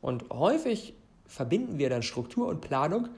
Und 0.00 0.24
häufig 0.30 0.94
verbinden 1.26 1.78
wir 1.78 1.90
dann 1.90 2.02
Struktur 2.02 2.48
und 2.48 2.60
Planung 2.60 3.08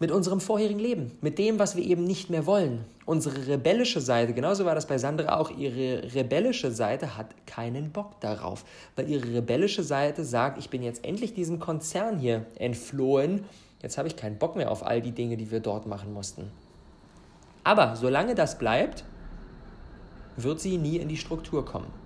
mit 0.00 0.10
unserem 0.10 0.40
vorherigen 0.40 0.80
Leben, 0.80 1.12
mit 1.20 1.38
dem, 1.38 1.58
was 1.58 1.76
wir 1.76 1.84
eben 1.84 2.04
nicht 2.04 2.28
mehr 2.28 2.46
wollen. 2.46 2.84
Unsere 3.06 3.46
rebellische 3.46 4.00
Seite, 4.00 4.34
genauso 4.34 4.64
war 4.64 4.74
das 4.74 4.86
bei 4.86 4.98
Sandra 4.98 5.38
auch, 5.38 5.50
ihre 5.50 6.12
rebellische 6.14 6.70
Seite 6.70 7.16
hat 7.16 7.28
keinen 7.46 7.90
Bock 7.90 8.20
darauf, 8.20 8.64
weil 8.96 9.08
ihre 9.08 9.32
rebellische 9.32 9.82
Seite 9.82 10.24
sagt, 10.24 10.58
ich 10.58 10.68
bin 10.68 10.82
jetzt 10.82 11.04
endlich 11.04 11.32
diesem 11.32 11.60
Konzern 11.60 12.18
hier 12.18 12.44
entflohen, 12.56 13.44
jetzt 13.82 13.96
habe 13.96 14.08
ich 14.08 14.16
keinen 14.16 14.38
Bock 14.38 14.56
mehr 14.56 14.70
auf 14.70 14.84
all 14.84 15.00
die 15.00 15.12
Dinge, 15.12 15.36
die 15.36 15.50
wir 15.50 15.60
dort 15.60 15.86
machen 15.86 16.12
mussten. 16.12 16.50
Aber 17.62 17.96
solange 17.96 18.34
das 18.34 18.58
bleibt, 18.58 19.04
wird 20.36 20.60
sie 20.60 20.76
nie 20.76 20.96
in 20.96 21.08
die 21.08 21.16
Struktur 21.16 21.64
kommen. 21.64 22.03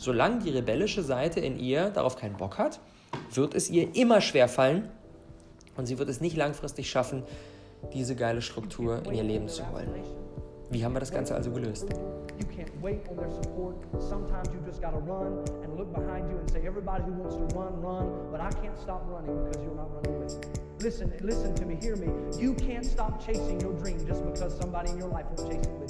Solange 0.00 0.38
die 0.38 0.48
rebellische 0.48 1.02
Seite 1.02 1.40
in 1.40 1.58
ihr 1.58 1.90
darauf 1.90 2.16
keinen 2.16 2.38
Bock 2.38 2.56
hat, 2.56 2.80
wird 3.34 3.54
es 3.54 3.68
ihr 3.68 3.94
immer 3.94 4.22
schwer 4.22 4.48
fallen, 4.48 4.88
und 5.76 5.84
sie 5.84 5.98
wird 5.98 6.08
es 6.08 6.22
nicht 6.22 6.38
langfristig 6.38 6.88
schaffen, 6.88 7.22
diese 7.92 8.16
geile 8.16 8.40
Struktur 8.40 9.02
in 9.04 9.12
ihr 9.12 9.22
Leben 9.22 9.46
zu 9.46 9.62
holen. 9.70 9.90
Wie 10.70 10.82
haben 10.82 10.94
wir 10.94 11.00
das 11.00 11.10
Ganze 11.10 11.34
also 11.34 11.50
gelöst? 11.50 11.90
You 12.38 12.46
can't 12.46 12.72
wait 12.80 13.06
on 13.10 13.18
their 13.18 13.30
support. 13.30 13.76
Sometimes 13.98 14.48
you 14.54 14.60
just 14.64 14.80
got 14.80 14.92
to 14.92 15.00
run 15.00 15.44
and 15.62 15.76
look 15.76 15.92
behind 15.92 16.30
you 16.30 16.38
and 16.38 16.50
say, 16.50 16.66
everybody 16.66 17.02
who 17.02 17.12
wants 17.20 17.36
to 17.36 17.44
run, 17.54 17.82
run, 17.82 18.08
but 18.32 18.40
I 18.40 18.48
can't 18.62 18.78
stop 18.78 19.04
running 19.06 19.36
because 19.44 19.62
you're 19.62 19.76
not 19.76 19.90
running 19.92 20.18
with 20.18 20.32
me. 20.32 20.48
Listen, 20.80 21.12
listen 21.20 21.54
to 21.56 21.66
me, 21.66 21.76
hear 21.78 21.96
me. 21.96 22.08
You 22.38 22.54
can't 22.54 22.86
stop 22.86 23.22
chasing 23.22 23.60
your 23.60 23.74
dream 23.74 23.98
just 24.06 24.24
because 24.24 24.56
somebody 24.56 24.92
in 24.92 24.98
your 24.98 25.08
life 25.08 25.26
won't 25.26 25.52
chase 25.52 25.66
it 25.66 25.78
with 25.78 25.89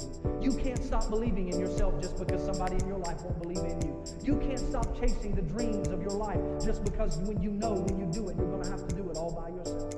You 0.51 0.57
can't 0.57 0.83
stop 0.83 1.09
believing 1.09 1.47
in 1.47 1.61
yourself 1.61 1.97
just 2.01 2.19
because 2.19 2.43
somebody 2.43 2.75
in 2.75 2.85
your 2.85 2.97
life 2.97 3.23
won't 3.23 3.41
believe 3.41 3.59
in 3.59 3.81
you. 3.83 4.03
You 4.21 4.35
can't 4.35 4.59
stop 4.59 4.99
chasing 4.99 5.33
the 5.33 5.41
dreams 5.41 5.87
of 5.87 6.01
your 6.01 6.11
life 6.11 6.41
just 6.61 6.83
because 6.83 7.15
when 7.19 7.41
you 7.41 7.51
know 7.51 7.71
when 7.71 7.97
you 7.97 8.05
do 8.11 8.27
it, 8.27 8.35
you're 8.35 8.49
going 8.49 8.63
to 8.63 8.69
have 8.69 8.85
to 8.85 8.93
do 8.93 9.09
it 9.09 9.17
all 9.17 9.31
by 9.31 9.47
yourself. 9.47 9.93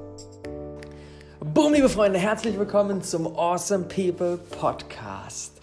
Boom, 1.40 1.74
liebe 1.74 1.90
Freunde, 1.90 2.20
herzlich 2.20 2.59
willkommen 2.59 3.02
zum 3.02 3.26
Awesome 3.36 3.86
People 3.86 4.38
Podcast. 4.38 5.59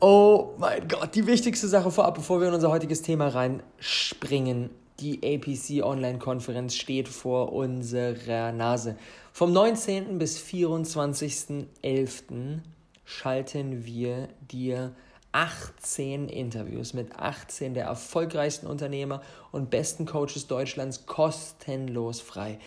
Oh 0.00 0.54
mein 0.58 0.88
Gott, 0.88 1.14
die 1.14 1.28
wichtigste 1.28 1.68
Sache 1.68 1.92
vorab, 1.92 2.16
bevor 2.16 2.40
wir 2.40 2.48
in 2.48 2.54
unser 2.54 2.72
heutiges 2.72 3.02
Thema 3.02 3.28
reinspringen. 3.28 4.70
Die 4.98 5.20
APC 5.22 5.84
Online-Konferenz 5.84 6.74
steht 6.74 7.06
vor 7.06 7.52
unserer 7.52 8.50
Nase. 8.50 8.96
Vom 9.32 9.52
19. 9.52 10.18
bis 10.18 10.40
24.11. 10.40 12.62
schalten 13.10 13.84
wir 13.84 14.28
dir 14.40 14.92
18 15.32 16.28
Interviews 16.28 16.94
mit 16.94 17.18
18 17.18 17.74
der 17.74 17.86
erfolgreichsten 17.86 18.66
Unternehmer 18.66 19.20
und 19.52 19.70
besten 19.70 20.06
Coaches 20.06 20.46
Deutschlands 20.46 21.06
kostenlos 21.06 22.20
frei. 22.20 22.58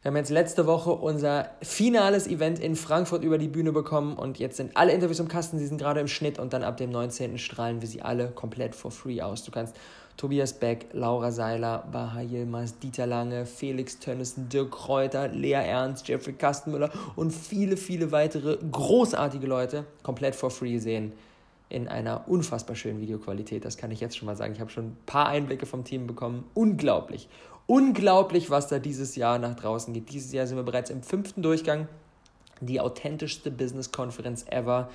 Wir 0.00 0.10
haben 0.10 0.16
jetzt 0.16 0.30
letzte 0.30 0.66
Woche 0.66 0.92
unser 0.92 1.50
finales 1.60 2.26
Event 2.26 2.60
in 2.60 2.76
Frankfurt 2.76 3.22
über 3.22 3.36
die 3.36 3.48
Bühne 3.48 3.72
bekommen 3.72 4.16
und 4.16 4.38
jetzt 4.38 4.56
sind 4.56 4.76
alle 4.76 4.92
Interviews 4.92 5.18
im 5.18 5.28
Kasten, 5.28 5.58
sie 5.58 5.66
sind 5.66 5.78
gerade 5.78 6.00
im 6.00 6.08
Schnitt 6.08 6.38
und 6.38 6.52
dann 6.52 6.62
ab 6.62 6.76
dem 6.78 6.90
19. 6.90 7.36
strahlen 7.36 7.80
wir 7.82 7.88
sie 7.88 8.00
alle 8.00 8.28
komplett 8.28 8.74
for 8.74 8.90
free 8.90 9.20
aus. 9.20 9.44
Du 9.44 9.50
kannst 9.50 9.76
Tobias 10.18 10.52
Beck, 10.52 10.88
Laura 10.92 11.30
Seiler, 11.30 11.84
Baha 11.92 12.20
Yilmaz, 12.20 12.76
Dieter 12.80 13.06
Lange, 13.06 13.46
Felix 13.46 14.00
Tönnissen, 14.00 14.48
Dirk 14.48 14.72
Kräuter, 14.72 15.28
Lea 15.28 15.52
Ernst, 15.52 16.08
Jeffrey 16.08 16.32
Kastenmüller 16.32 16.90
und 17.14 17.30
viele, 17.30 17.76
viele 17.76 18.10
weitere 18.10 18.58
großartige 18.70 19.46
Leute 19.46 19.84
komplett 20.02 20.34
for 20.34 20.50
free 20.50 20.78
sehen 20.78 21.12
in 21.68 21.86
einer 21.86 22.28
unfassbar 22.28 22.74
schönen 22.74 23.00
Videoqualität. 23.00 23.64
Das 23.64 23.76
kann 23.76 23.92
ich 23.92 24.00
jetzt 24.00 24.16
schon 24.16 24.26
mal 24.26 24.34
sagen. 24.34 24.54
Ich 24.54 24.60
habe 24.60 24.70
schon 24.70 24.86
ein 24.86 24.96
paar 25.06 25.28
Einblicke 25.28 25.66
vom 25.66 25.84
Team 25.84 26.08
bekommen. 26.08 26.44
Unglaublich. 26.52 27.28
Unglaublich, 27.68 28.50
was 28.50 28.66
da 28.66 28.80
dieses 28.80 29.14
Jahr 29.14 29.38
nach 29.38 29.54
draußen 29.54 29.94
geht. 29.94 30.10
Dieses 30.10 30.32
Jahr 30.32 30.48
sind 30.48 30.56
wir 30.56 30.64
bereits 30.64 30.90
im 30.90 31.02
fünften 31.02 31.42
Durchgang. 31.42 31.86
Die 32.60 32.80
authentischste 32.80 33.52
Business-Konferenz 33.52 34.46
ever. 34.50 34.88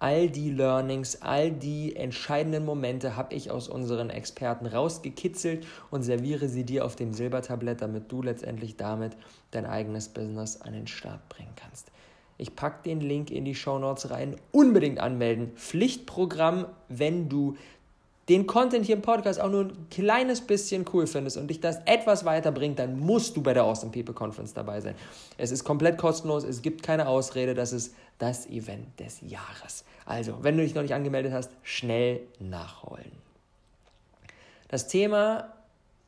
All 0.00 0.28
die 0.28 0.50
Learnings, 0.50 1.22
all 1.22 1.50
die 1.50 1.96
entscheidenden 1.96 2.64
Momente 2.64 3.16
habe 3.16 3.34
ich 3.34 3.50
aus 3.50 3.68
unseren 3.68 4.10
Experten 4.10 4.66
rausgekitzelt 4.66 5.66
und 5.90 6.02
serviere 6.02 6.48
sie 6.48 6.64
dir 6.64 6.84
auf 6.84 6.94
dem 6.94 7.12
Silbertablett, 7.12 7.82
damit 7.82 8.12
du 8.12 8.22
letztendlich 8.22 8.76
damit 8.76 9.16
dein 9.50 9.66
eigenes 9.66 10.08
Business 10.08 10.60
an 10.60 10.72
den 10.72 10.86
Start 10.86 11.28
bringen 11.28 11.52
kannst. 11.56 11.90
Ich 12.36 12.54
packe 12.54 12.84
den 12.84 13.00
Link 13.00 13.32
in 13.32 13.44
die 13.44 13.56
Show 13.56 13.80
Notes 13.80 14.10
rein. 14.10 14.36
Unbedingt 14.52 15.00
anmelden. 15.00 15.50
Pflichtprogramm, 15.56 16.66
wenn 16.88 17.28
du 17.28 17.56
den 18.28 18.46
Content 18.46 18.84
hier 18.84 18.94
im 18.94 19.02
Podcast 19.02 19.40
auch 19.40 19.50
nur 19.50 19.64
ein 19.64 19.86
kleines 19.90 20.42
bisschen 20.42 20.84
cool 20.92 21.06
findest 21.06 21.38
und 21.38 21.48
dich 21.48 21.60
das 21.60 21.78
etwas 21.86 22.24
weiterbringt, 22.24 22.78
dann 22.78 23.00
musst 23.00 23.36
du 23.36 23.42
bei 23.42 23.54
der 23.54 23.64
Awesome 23.64 23.90
People 23.90 24.14
Conference 24.14 24.52
dabei 24.52 24.80
sein. 24.80 24.94
Es 25.38 25.50
ist 25.50 25.64
komplett 25.64 25.98
kostenlos, 25.98 26.44
es 26.44 26.62
gibt 26.62 26.82
keine 26.82 27.08
Ausrede, 27.08 27.54
das 27.54 27.72
ist 27.72 27.94
das 28.18 28.46
Event 28.46 28.98
des 29.00 29.20
Jahres. 29.20 29.84
Also, 30.04 30.42
wenn 30.42 30.56
du 30.56 30.62
dich 30.62 30.74
noch 30.74 30.82
nicht 30.82 30.94
angemeldet 30.94 31.32
hast, 31.32 31.50
schnell 31.62 32.20
nachholen. 32.40 33.12
Das 34.68 34.88
Thema, 34.88 35.52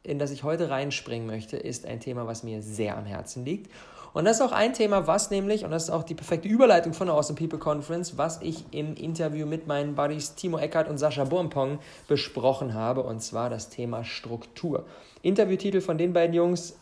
in 0.02 0.18
das 0.18 0.30
ich 0.30 0.42
heute 0.42 0.70
reinspringen 0.70 1.26
möchte, 1.26 1.56
ist 1.56 1.86
ein 1.86 2.00
Thema, 2.00 2.26
was 2.26 2.42
mir 2.42 2.62
sehr 2.62 2.96
am 2.96 3.06
Herzen 3.06 3.44
liegt 3.44 3.70
und 4.12 4.24
das 4.24 4.36
ist 4.36 4.42
auch 4.42 4.52
ein 4.52 4.72
Thema, 4.72 5.06
was 5.06 5.30
nämlich, 5.30 5.64
und 5.64 5.70
das 5.70 5.84
ist 5.84 5.90
auch 5.90 6.02
die 6.02 6.14
perfekte 6.14 6.48
Überleitung 6.48 6.94
von 6.94 7.06
der 7.06 7.14
Awesome 7.14 7.38
People 7.38 7.58
Conference, 7.58 8.18
was 8.18 8.42
ich 8.42 8.64
im 8.72 8.94
Interview 8.94 9.46
mit 9.46 9.66
meinen 9.66 9.94
Buddies 9.94 10.34
Timo 10.34 10.58
Eckert 10.58 10.88
und 10.88 10.98
Sascha 10.98 11.24
Burmpong 11.24 11.78
besprochen 12.08 12.74
habe, 12.74 13.02
und 13.02 13.22
zwar 13.22 13.50
das 13.50 13.68
Thema 13.68 14.04
Struktur. 14.04 14.84
Interviewtitel 15.22 15.80
von 15.80 15.96
den 15.96 16.12
beiden 16.12 16.34
Jungs 16.34 16.76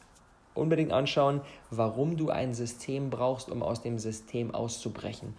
unbedingt 0.54 0.92
anschauen, 0.92 1.40
warum 1.70 2.16
du 2.16 2.30
ein 2.30 2.54
System 2.54 3.10
brauchst, 3.10 3.50
um 3.50 3.62
aus 3.62 3.82
dem 3.82 3.98
System 3.98 4.54
auszubrechen. 4.54 5.34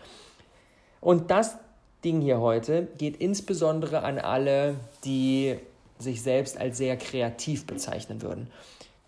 Und 1.01 1.31
das 1.31 1.57
Ding 2.03 2.21
hier 2.21 2.39
heute 2.39 2.87
geht 2.97 3.17
insbesondere 3.17 4.03
an 4.03 4.19
alle, 4.19 4.75
die 5.03 5.57
sich 5.97 6.21
selbst 6.21 6.57
als 6.57 6.77
sehr 6.77 6.95
kreativ 6.97 7.65
bezeichnen 7.65 8.21
würden 8.21 8.47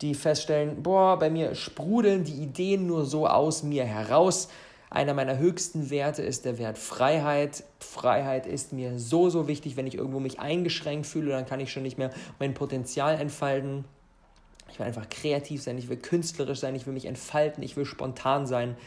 die 0.01 0.16
feststellen, 0.16 0.81
boah, 0.81 1.17
bei 1.19 1.29
mir 1.29 1.56
sprudeln 1.56 2.23
die 2.23 2.41
Ideen 2.41 2.88
nur 2.88 3.06
so 3.06 3.28
aus 3.28 3.63
mir 3.63 3.85
heraus. 3.85 4.50
Einer 4.89 5.13
meiner 5.13 5.38
höchsten 5.38 5.89
Werte 5.89 6.22
ist 6.22 6.44
der 6.44 6.57
Wert 6.57 6.78
Freiheit. 6.78 7.63
Freiheit 7.79 8.45
ist 8.45 8.73
mir 8.73 9.00
so, 9.00 9.29
so 9.29 9.47
wichtig. 9.47 9.78
Wenn 9.78 9.88
ich 9.88 9.95
irgendwo 9.95 10.19
mich 10.19 10.39
eingeschränkt 10.39 11.06
fühle, 11.06 11.31
dann 11.31 11.45
kann 11.45 11.59
ich 11.59 11.72
schon 11.72 11.83
nicht 11.83 11.97
mehr 11.97 12.09
mein 12.39 12.53
Potenzial 12.53 13.19
entfalten. 13.19 13.85
Ich 14.72 14.80
will 14.80 14.86
einfach 14.86 15.09
kreativ 15.09 15.62
sein, 15.62 15.78
ich 15.78 15.90
will 15.90 15.98
künstlerisch 15.98 16.59
sein, 16.59 16.76
ich 16.76 16.86
will 16.86 16.94
mich 16.94 17.06
entfalten, 17.06 17.64
ich 17.64 17.76
will 17.76 17.86
spontan 17.86 18.48
sein. 18.48 18.78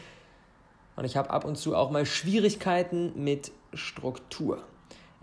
Und 0.95 1.05
ich 1.05 1.17
habe 1.17 1.29
ab 1.29 1.45
und 1.45 1.57
zu 1.57 1.75
auch 1.75 1.91
mal 1.91 2.05
Schwierigkeiten 2.05 3.11
mit 3.23 3.51
Struktur. 3.73 4.63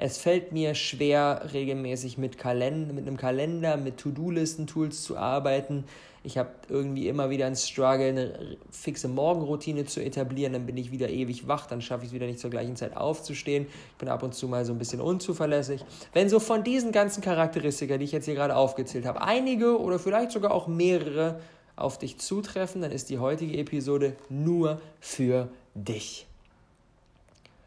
Es 0.05 0.19
fällt 0.19 0.51
mir 0.51 0.75
schwer, 0.75 1.51
regelmäßig 1.53 2.19
mit, 2.19 2.37
Kalend 2.37 2.93
mit 2.93 3.07
einem 3.07 3.17
Kalender, 3.17 3.77
mit 3.77 3.99
To-Do-Listen-Tools 3.99 5.05
zu 5.05 5.17
arbeiten. 5.17 5.85
Ich 6.25 6.39
habe 6.39 6.51
irgendwie 6.69 7.07
immer 7.07 7.31
wieder 7.31 7.47
einen 7.47 7.55
Struggle, 7.55 8.09
eine 8.09 8.57
fixe 8.73 9.07
Morgenroutine 9.07 9.85
zu 9.85 10.03
etablieren. 10.03 10.55
Dann 10.55 10.67
bin 10.67 10.77
ich 10.77 10.91
wieder 10.91 11.09
ewig 11.09 11.47
wach, 11.47 11.67
dann 11.67 11.81
schaffe 11.81 12.03
ich 12.03 12.09
es 12.09 12.15
wieder 12.15 12.27
nicht 12.27 12.41
zur 12.41 12.51
gleichen 12.51 12.75
Zeit 12.75 12.97
aufzustehen. 12.97 13.69
Ich 13.93 13.99
bin 13.99 14.09
ab 14.09 14.25
und 14.25 14.35
zu 14.35 14.49
mal 14.49 14.65
so 14.65 14.73
ein 14.73 14.79
bisschen 14.81 15.01
unzuverlässig. 15.01 15.85
Wenn 16.13 16.29
so 16.29 16.41
von 16.41 16.65
diesen 16.65 16.91
ganzen 16.91 17.23
Charakteristika, 17.23 17.97
die 17.97 18.05
ich 18.05 18.13
jetzt 18.13 18.25
hier 18.25 18.35
gerade 18.35 18.57
aufgezählt 18.57 19.07
habe, 19.07 19.23
einige 19.23 19.81
oder 19.81 20.01
vielleicht 20.01 20.33
sogar 20.33 20.51
auch 20.51 20.67
mehrere 20.67 21.39
auf 21.77 21.97
dich 22.01 22.19
zutreffen, 22.19 22.83
dann 22.83 22.91
ist 22.91 23.09
die 23.09 23.21
heutige 23.21 23.57
Episode 23.57 24.17
nur 24.29 24.81
für 24.99 25.49
dich. 25.77 26.27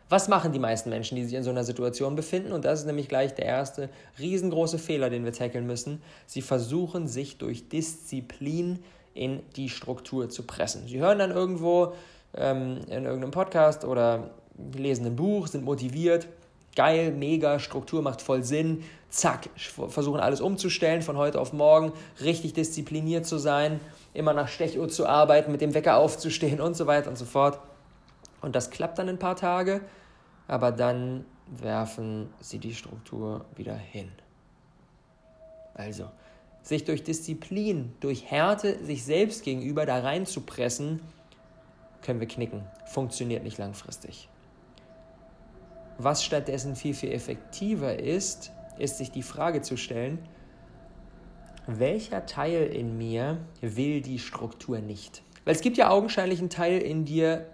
Was 0.07 0.27
machen 0.27 0.51
die 0.51 0.59
meisten 0.59 0.89
Menschen, 0.89 1.15
die 1.15 1.25
sich 1.25 1.33
in 1.33 1.43
so 1.43 1.49
einer 1.49 1.63
Situation 1.63 2.15
befinden? 2.15 2.51
Und 2.51 2.63
das 2.63 2.81
ist 2.81 2.85
nämlich 2.85 3.09
gleich 3.09 3.33
der 3.33 3.45
erste 3.45 3.89
riesengroße 4.19 4.77
Fehler, 4.77 5.09
den 5.09 5.25
wir 5.25 5.33
tackeln 5.33 5.65
müssen. 5.65 6.01
Sie 6.27 6.41
versuchen 6.41 7.07
sich 7.07 7.37
durch 7.37 7.69
Disziplin 7.69 8.83
in 9.15 9.41
die 9.55 9.69
Struktur 9.69 10.29
zu 10.29 10.43
pressen. 10.43 10.87
Sie 10.87 10.99
hören 10.99 11.17
dann 11.17 11.31
irgendwo 11.31 11.93
ähm, 12.35 12.81
in 12.87 13.05
irgendeinem 13.05 13.31
Podcast 13.31 13.83
oder 13.83 14.29
lesen 14.77 15.07
ein 15.07 15.15
Buch, 15.15 15.47
sind 15.47 15.65
motiviert, 15.65 16.27
geil, 16.75 17.11
mega, 17.11 17.59
Struktur 17.59 18.01
macht 18.01 18.21
voll 18.21 18.43
Sinn, 18.43 18.83
zack, 19.09 19.49
versuchen 19.55 20.19
alles 20.19 20.41
umzustellen 20.41 21.01
von 21.01 21.17
heute 21.17 21.39
auf 21.39 21.53
morgen, 21.53 21.93
richtig 22.21 22.53
diszipliniert 22.53 23.25
zu 23.25 23.37
sein, 23.37 23.79
immer 24.13 24.33
nach 24.33 24.49
Stechuhr 24.49 24.89
zu 24.89 25.07
arbeiten, 25.07 25.51
mit 25.51 25.61
dem 25.61 25.73
Wecker 25.73 25.97
aufzustehen 25.97 26.61
und 26.61 26.75
so 26.75 26.85
weiter 26.85 27.09
und 27.09 27.17
so 27.17 27.25
fort. 27.25 27.59
Und 28.45 28.55
das 28.55 28.69
klappt 28.69 28.99
dann 28.99 29.09
ein 29.09 29.17
paar 29.17 29.35
Tage, 29.35 29.81
aber 30.47 30.71
dann 30.71 31.25
werfen 31.47 32.31
sie 32.39 32.59
die 32.59 32.75
Struktur 32.75 33.43
wieder 33.55 33.73
hin. 33.73 34.11
Also, 35.73 36.11
sich 36.61 36.83
durch 36.83 37.03
Disziplin, 37.03 37.95
durch 38.01 38.29
Härte 38.29 38.85
sich 38.85 39.03
selbst 39.03 39.43
gegenüber 39.43 39.87
da 39.87 39.97
reinzupressen, 39.97 41.01
können 42.03 42.19
wir 42.19 42.27
knicken. 42.27 42.61
Funktioniert 42.85 43.43
nicht 43.43 43.57
langfristig. 43.57 44.29
Was 45.97 46.23
stattdessen 46.23 46.75
viel, 46.75 46.93
viel 46.93 47.13
effektiver 47.13 47.97
ist, 47.97 48.51
ist 48.77 48.99
sich 48.99 49.09
die 49.09 49.23
Frage 49.23 49.63
zu 49.63 49.75
stellen, 49.75 50.19
welcher 51.65 52.27
Teil 52.27 52.67
in 52.67 52.95
mir 52.95 53.39
will 53.61 54.01
die 54.01 54.19
Struktur 54.19 54.81
nicht? 54.81 55.23
Weil 55.45 55.55
es 55.55 55.61
gibt 55.61 55.77
ja 55.77 55.89
augenscheinlich 55.89 56.37
einen 56.37 56.51
Teil 56.51 56.79
in 56.79 57.05
dir, 57.05 57.47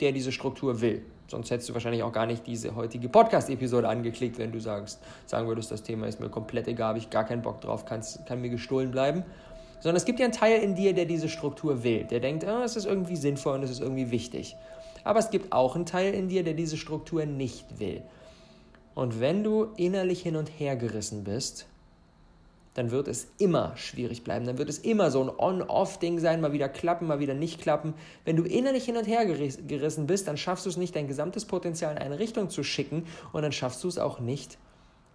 der 0.00 0.12
diese 0.12 0.32
Struktur 0.32 0.80
will. 0.80 1.02
Sonst 1.26 1.50
hättest 1.50 1.68
du 1.70 1.74
wahrscheinlich 1.74 2.02
auch 2.02 2.12
gar 2.12 2.26
nicht 2.26 2.46
diese 2.46 2.76
heutige 2.76 3.08
Podcast-Episode 3.08 3.88
angeklickt, 3.88 4.38
wenn 4.38 4.52
du 4.52 4.60
sagst, 4.60 5.00
sagen 5.26 5.48
würdest, 5.48 5.70
das 5.70 5.82
Thema 5.82 6.06
ist 6.06 6.20
mir 6.20 6.28
komplett 6.28 6.68
egal, 6.68 6.88
habe 6.88 6.98
ich 6.98 7.10
gar 7.10 7.24
keinen 7.24 7.42
Bock 7.42 7.60
drauf, 7.60 7.84
kann 7.86 8.02
mir 8.40 8.50
gestohlen 8.50 8.90
bleiben. 8.90 9.24
Sondern 9.80 9.96
es 9.96 10.04
gibt 10.04 10.18
ja 10.18 10.24
einen 10.24 10.32
Teil 10.32 10.62
in 10.62 10.74
dir, 10.74 10.94
der 10.94 11.04
diese 11.04 11.28
Struktur 11.28 11.82
will, 11.82 12.04
der 12.04 12.20
denkt, 12.20 12.44
oh, 12.44 12.62
es 12.62 12.76
ist 12.76 12.86
irgendwie 12.86 13.16
sinnvoll 13.16 13.54
und 13.54 13.62
es 13.62 13.70
ist 13.70 13.80
irgendwie 13.80 14.10
wichtig. 14.10 14.56
Aber 15.02 15.18
es 15.18 15.30
gibt 15.30 15.52
auch 15.52 15.76
einen 15.76 15.86
Teil 15.86 16.14
in 16.14 16.28
dir, 16.28 16.42
der 16.42 16.54
diese 16.54 16.76
Struktur 16.76 17.26
nicht 17.26 17.78
will. 17.78 18.02
Und 18.94 19.20
wenn 19.20 19.42
du 19.42 19.68
innerlich 19.76 20.22
hin 20.22 20.36
und 20.36 20.48
her 20.48 20.76
gerissen 20.76 21.24
bist, 21.24 21.66
dann 22.74 22.90
wird 22.90 23.06
es 23.06 23.28
immer 23.38 23.76
schwierig 23.76 24.24
bleiben. 24.24 24.46
Dann 24.46 24.58
wird 24.58 24.68
es 24.68 24.78
immer 24.78 25.10
so 25.10 25.22
ein 25.22 25.30
On-Off-Ding 25.30 26.18
sein, 26.18 26.40
mal 26.40 26.52
wieder 26.52 26.68
klappen, 26.68 27.06
mal 27.06 27.20
wieder 27.20 27.34
nicht 27.34 27.60
klappen. 27.60 27.94
Wenn 28.24 28.36
du 28.36 28.42
innerlich 28.42 28.84
hin 28.84 28.96
und 28.96 29.06
her 29.06 29.24
gerissen 29.26 30.06
bist, 30.06 30.26
dann 30.26 30.36
schaffst 30.36 30.66
du 30.66 30.70
es 30.70 30.76
nicht, 30.76 30.96
dein 30.96 31.06
gesamtes 31.06 31.44
Potenzial 31.44 31.92
in 31.92 32.02
eine 32.02 32.18
Richtung 32.18 32.50
zu 32.50 32.64
schicken 32.64 33.06
und 33.32 33.42
dann 33.42 33.52
schaffst 33.52 33.82
du 33.84 33.88
es 33.88 33.98
auch 33.98 34.18
nicht, 34.18 34.58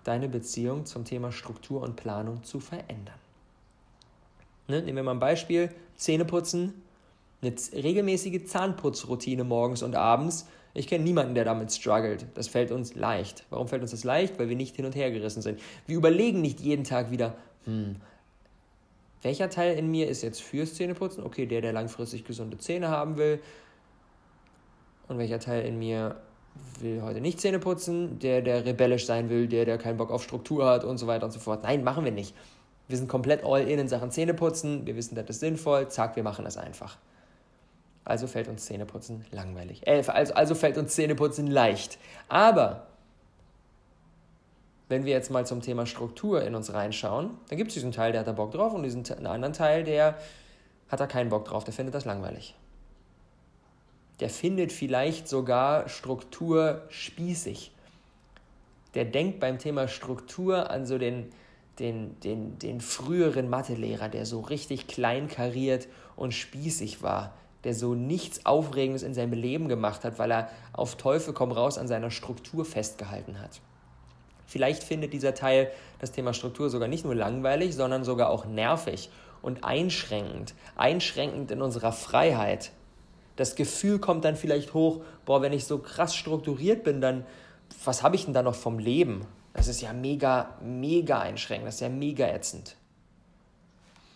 deine 0.05 0.29
Beziehung 0.29 0.85
zum 0.85 1.03
Thema 1.03 1.33
Struktur 1.33 1.81
und 1.81 1.97
Planung 1.97 2.43
zu 2.43 2.61
verändern. 2.61 3.19
Ne? 4.69 4.81
Nehmen 4.81 4.97
wir 4.97 5.03
mal 5.03 5.11
ein 5.11 5.19
Beispiel: 5.19 5.69
Zähneputzen, 5.97 6.81
eine 7.41 7.53
regelmäßige 7.73 8.45
Zahnputzroutine 8.45 9.43
morgens 9.43 9.83
und 9.83 9.95
abends. 9.95 10.47
Ich 10.75 10.87
kenne 10.87 11.03
niemanden, 11.03 11.33
der 11.33 11.45
damit 11.45 11.73
struggelt. 11.73 12.27
Das 12.35 12.47
fällt 12.47 12.71
uns 12.71 12.93
leicht. 12.93 13.43
Warum 13.49 13.67
fällt 13.67 13.81
uns 13.81 13.91
das 13.91 14.03
leicht? 14.03 14.39
Weil 14.39 14.49
wir 14.49 14.55
nicht 14.55 14.75
hin 14.75 14.85
und 14.85 14.95
her 14.95 15.11
gerissen 15.11 15.41
sind. 15.41 15.59
Wir 15.87 15.97
überlegen 15.97 16.41
nicht 16.41 16.61
jeden 16.61 16.83
Tag 16.83 17.09
wieder, 17.11 17.35
hm, 17.69 17.95
welcher 19.21 19.49
Teil 19.49 19.77
in 19.77 19.91
mir 19.91 20.07
ist 20.07 20.21
jetzt 20.21 20.41
fürs 20.41 20.75
Zähneputzen? 20.75 21.23
Okay, 21.23 21.45
der, 21.45 21.61
der 21.61 21.73
langfristig 21.73 22.25
gesunde 22.25 22.57
Zähne 22.57 22.89
haben 22.89 23.17
will. 23.17 23.39
Und 25.07 25.17
welcher 25.17 25.39
Teil 25.39 25.65
in 25.65 25.77
mir 25.77 26.15
will 26.79 27.01
heute 27.01 27.19
nicht 27.19 27.41
Zähne 27.41 27.59
putzen? 27.59 28.19
Der, 28.19 28.41
der 28.41 28.65
rebellisch 28.65 29.05
sein 29.05 29.29
will, 29.29 29.47
der, 29.47 29.65
der 29.65 29.77
keinen 29.77 29.97
Bock 29.97 30.11
auf 30.11 30.23
Struktur 30.23 30.65
hat 30.65 30.83
und 30.83 30.97
so 30.97 31.07
weiter 31.07 31.25
und 31.25 31.31
so 31.31 31.39
fort. 31.39 31.63
Nein, 31.63 31.83
machen 31.83 32.05
wir 32.05 32.11
nicht. 32.11 32.33
Wir 32.87 32.97
sind 32.97 33.07
komplett 33.07 33.43
all 33.43 33.67
in 33.67 33.77
in 33.77 33.87
Sachen 33.87 34.09
Zähneputzen. 34.11 34.85
Wir 34.85 34.95
wissen, 34.95 35.15
das 35.15 35.29
ist 35.29 35.41
sinnvoll. 35.41 35.89
Zack, 35.89 36.15
wir 36.15 36.23
machen 36.23 36.45
das 36.45 36.57
einfach. 36.57 36.97
Also 38.05 38.25
fällt 38.25 38.47
uns 38.47 38.65
Zähneputzen 38.65 39.25
langweilig. 39.31 39.85
Äh, 39.85 40.03
also, 40.07 40.33
also 40.33 40.55
fällt 40.55 40.77
uns 40.77 40.95
Zähneputzen 40.95 41.47
leicht. 41.47 41.99
Aber 42.29 42.87
wenn 44.89 45.05
wir 45.05 45.13
jetzt 45.13 45.29
mal 45.29 45.45
zum 45.45 45.61
Thema 45.61 45.85
Struktur 45.85 46.43
in 46.43 46.55
uns 46.55 46.73
reinschauen, 46.73 47.29
dann 47.47 47.57
gibt 47.57 47.69
es 47.69 47.75
diesen 47.75 47.91
Teil, 47.91 48.11
der 48.11 48.21
hat 48.21 48.27
da 48.27 48.33
Bock 48.33 48.51
drauf 48.51 48.73
und 48.73 48.83
diesen 48.83 49.09
einen 49.11 49.27
anderen 49.27 49.53
Teil, 49.53 49.83
der 49.83 50.17
hat 50.89 50.99
da 50.99 51.05
keinen 51.05 51.29
Bock 51.29 51.45
drauf, 51.45 51.63
der 51.63 51.73
findet 51.73 51.93
das 51.93 52.05
langweilig. 52.05 52.55
Der 54.19 54.29
findet 54.29 54.73
vielleicht 54.73 55.29
sogar 55.29 55.87
Struktur 55.87 56.81
spießig. 56.89 57.71
Der 58.95 59.05
denkt 59.05 59.39
beim 59.39 59.59
Thema 59.59 59.87
Struktur 59.87 60.71
an 60.71 60.87
so 60.87 60.97
den, 60.97 61.31
den, 61.77 62.19
den, 62.21 62.57
den 62.57 62.81
früheren 62.81 63.47
Mathelehrer, 63.47 64.09
der 64.09 64.25
so 64.25 64.41
richtig 64.41 64.87
kleinkariert 64.87 65.87
und 66.15 66.33
spießig 66.33 67.03
war, 67.03 67.33
der 67.63 67.75
so 67.75 67.93
nichts 67.93 68.47
Aufregendes 68.47 69.03
in 69.03 69.13
seinem 69.13 69.33
Leben 69.33 69.67
gemacht 69.69 70.03
hat, 70.03 70.17
weil 70.17 70.31
er 70.31 70.49
auf 70.73 70.95
Teufel 70.95 71.33
komm 71.33 71.51
raus 71.51 71.77
an 71.77 71.87
seiner 71.87 72.09
Struktur 72.09 72.65
festgehalten 72.65 73.39
hat. 73.39 73.61
Vielleicht 74.49 74.83
findet 74.83 75.13
dieser 75.13 75.35
Teil 75.35 75.71
das 75.99 76.11
Thema 76.11 76.33
Struktur 76.33 76.71
sogar 76.71 76.87
nicht 76.87 77.05
nur 77.05 77.13
langweilig, 77.13 77.75
sondern 77.75 78.03
sogar 78.03 78.31
auch 78.31 78.45
nervig 78.45 79.11
und 79.43 79.63
einschränkend, 79.63 80.55
einschränkend 80.75 81.51
in 81.51 81.61
unserer 81.61 81.91
Freiheit. 81.91 82.71
Das 83.35 83.55
Gefühl 83.55 83.99
kommt 83.99 84.25
dann 84.25 84.35
vielleicht 84.35 84.73
hoch, 84.73 85.01
boah, 85.23 85.43
wenn 85.43 85.53
ich 85.53 85.65
so 85.65 85.77
krass 85.77 86.15
strukturiert 86.15 86.83
bin, 86.83 86.99
dann 86.99 87.27
was 87.85 88.01
habe 88.01 88.15
ich 88.15 88.25
denn 88.25 88.33
da 88.33 88.41
noch 88.41 88.55
vom 88.55 88.79
Leben? 88.79 89.21
Das 89.53 89.67
ist 89.67 89.81
ja 89.81 89.93
mega, 89.93 90.57
mega 90.63 91.19
einschränkend, 91.19 91.67
das 91.67 91.75
ist 91.75 91.81
ja 91.81 91.89
mega 91.89 92.27
ätzend. 92.27 92.75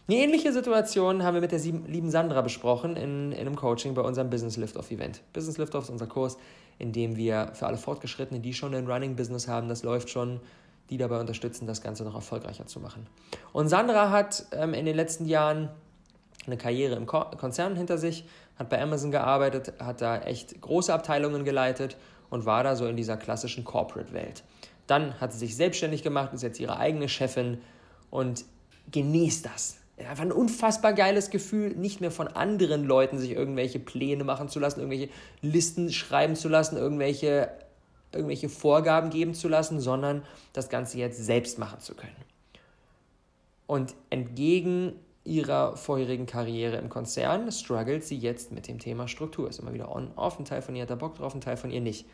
Eine 0.06 0.18
ähnliche 0.18 0.52
Situation 0.52 1.24
haben 1.24 1.36
wir 1.36 1.40
mit 1.40 1.54
der 1.54 1.60
lieben 1.60 2.12
Sandra 2.12 2.42
besprochen 2.42 2.98
in, 2.98 3.32
in 3.32 3.40
einem 3.40 3.56
Coaching 3.56 3.94
bei 3.94 4.02
unserem 4.02 4.30
Business 4.30 4.58
Lift-Off 4.58 4.92
Event. 4.92 5.22
Business 5.32 5.58
Lift-Off 5.58 5.86
ist 5.86 5.90
unser 5.92 6.08
Kurs, 6.08 6.38
in 6.78 6.92
dem 6.92 7.16
wir 7.16 7.52
für 7.54 7.68
alle 7.68 7.78
Fortgeschrittenen, 7.78 8.42
die 8.42 8.54
schon 8.54 8.76
ein 8.76 8.86
Running-Business 8.86 9.48
haben, 9.48 9.70
das 9.70 9.84
läuft 9.84 10.10
schon, 10.10 10.42
die 10.90 10.98
dabei 10.98 11.22
unterstützen, 11.22 11.68
das 11.68 11.82
Ganze 11.82 12.04
noch 12.04 12.16
erfolgreicher 12.16 12.68
zu 12.68 12.82
machen. 12.82 13.08
Und 13.54 13.70
Sandra 13.70 14.10
hat 14.10 14.46
ähm, 14.52 14.74
in 14.74 14.86
den 14.86 14.98
letzten 14.98 15.26
Jahren 15.26 15.70
eine 16.46 16.58
Karriere 16.58 16.96
im 16.96 17.06
Ko 17.06 17.24
Konzern 17.38 17.78
hinter 17.78 17.98
sich, 17.98 18.26
hat 18.60 18.68
bei 18.68 18.82
Amazon 18.82 19.10
gearbeitet, 19.10 19.72
hat 19.80 20.02
da 20.02 20.18
echt 20.18 20.60
große 20.60 20.94
Abteilungen 20.94 21.46
geleitet 21.46 21.96
und 22.30 22.46
war 22.46 22.66
da 22.66 22.76
so 22.76 22.88
in 22.88 22.98
dieser 22.98 23.16
klassischen 23.16 23.64
Corporate-Welt. 23.64 24.44
Dann 24.86 25.22
hat 25.22 25.32
sie 25.32 25.40
sich 25.40 25.56
selbstständig 25.56 26.04
gemacht, 26.04 26.34
ist 26.34 26.44
jetzt 26.44 26.60
ihre 26.60 26.76
eigene 26.76 27.08
Chefin 27.08 27.62
und 28.10 28.44
genießt 28.92 29.46
das 29.46 29.78
einfach 30.08 30.24
ein 30.24 30.32
unfassbar 30.32 30.94
geiles 30.94 31.30
Gefühl, 31.30 31.76
nicht 31.76 32.02
mehr 32.02 32.12
von 32.12 32.28
anderen 32.28 32.84
Leuten 32.84 33.20
sich 33.20 33.32
irgendwelche 33.32 33.80
Pläne 33.80 34.24
machen 34.24 34.50
zu 34.50 34.60
lassen, 34.60 34.80
irgendwelche 34.80 35.10
Listen 35.42 35.92
schreiben 35.92 36.36
zu 36.36 36.50
lassen, 36.50 36.78
irgendwelche, 36.78 37.50
irgendwelche 38.12 38.50
Vorgaben 38.50 39.10
geben 39.10 39.34
zu 39.34 39.48
lassen, 39.48 39.80
sondern 39.80 40.24
das 40.54 40.70
Ganze 40.70 40.98
jetzt 40.98 41.24
selbst 41.24 41.60
machen 41.60 41.80
zu 41.80 41.96
können. 41.96 42.16
Und 43.68 43.96
entgegen 44.10 44.94
ihrer 45.24 45.78
vorherigen 45.78 46.26
Karriere 46.26 46.78
im 46.78 46.90
Konzern 46.90 47.52
struggelt 47.52 48.04
sie 48.04 48.18
jetzt 48.18 48.52
mit 48.52 48.68
dem 48.68 48.80
Thema 48.80 49.08
Struktur. 49.08 49.50
Ist 49.50 49.60
immer 49.60 49.74
wieder 49.74 49.94
on-off, 49.94 50.38
ein 50.38 50.46
Teil 50.46 50.62
von 50.62 50.76
ihr 50.76 50.84
hat 50.84 50.90
da 50.90 50.96
Bock 50.96 51.16
drauf, 51.16 51.34
ein 51.34 51.42
Teil 51.42 51.58
von 51.58 51.72
ihr 51.72 51.82
nicht. 51.82 52.06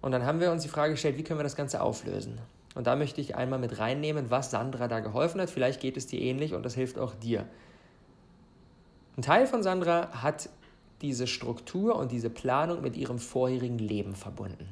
Und 0.00 0.12
dann 0.12 0.24
haben 0.24 0.38
wir 0.38 0.52
uns 0.52 0.62
die 0.62 0.68
Frage 0.68 0.92
gestellt, 0.92 1.16
wie 1.16 1.24
können 1.24 1.40
wir 1.40 1.44
das 1.44 1.56
Ganze 1.56 1.80
auflösen? 1.80 2.38
Und 2.74 2.86
da 2.86 2.96
möchte 2.96 3.20
ich 3.20 3.36
einmal 3.36 3.58
mit 3.58 3.78
reinnehmen, 3.78 4.30
was 4.30 4.50
Sandra 4.50 4.88
da 4.88 5.00
geholfen 5.00 5.40
hat. 5.40 5.50
Vielleicht 5.50 5.80
geht 5.80 5.96
es 5.96 6.06
dir 6.06 6.20
ähnlich 6.20 6.54
und 6.54 6.64
das 6.64 6.74
hilft 6.74 6.98
auch 6.98 7.14
dir. 7.14 7.46
Ein 9.16 9.22
Teil 9.22 9.46
von 9.46 9.62
Sandra 9.62 10.08
hat 10.22 10.48
diese 11.02 11.26
Struktur 11.26 11.96
und 11.96 12.10
diese 12.10 12.30
Planung 12.30 12.80
mit 12.80 12.96
ihrem 12.96 13.18
vorherigen 13.18 13.78
Leben 13.78 14.14
verbunden. 14.14 14.66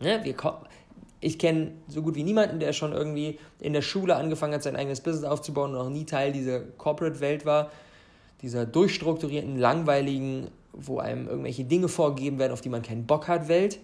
Ne, 0.00 0.20
wir, 0.24 0.34
ich 1.20 1.38
kenne 1.38 1.72
so 1.86 2.02
gut 2.02 2.14
wie 2.14 2.24
niemanden, 2.24 2.58
der 2.58 2.72
schon 2.72 2.92
irgendwie 2.92 3.38
in 3.60 3.72
der 3.72 3.82
Schule 3.82 4.16
angefangen 4.16 4.54
hat, 4.54 4.62
sein 4.62 4.76
eigenes 4.76 5.00
Business 5.00 5.24
aufzubauen 5.24 5.72
und 5.72 5.78
noch 5.78 5.90
nie 5.90 6.06
Teil 6.06 6.32
dieser 6.32 6.60
Corporate-Welt 6.60 7.44
war, 7.44 7.70
dieser 8.42 8.64
durchstrukturierten, 8.64 9.58
langweiligen, 9.58 10.48
wo 10.72 10.98
einem 10.98 11.28
irgendwelche 11.28 11.64
Dinge 11.64 11.88
vorgegeben 11.88 12.38
werden, 12.38 12.52
auf 12.52 12.62
die 12.62 12.70
man 12.70 12.82
keinen 12.82 13.06
Bock 13.06 13.28
hat, 13.28 13.48
Welt. 13.48 13.78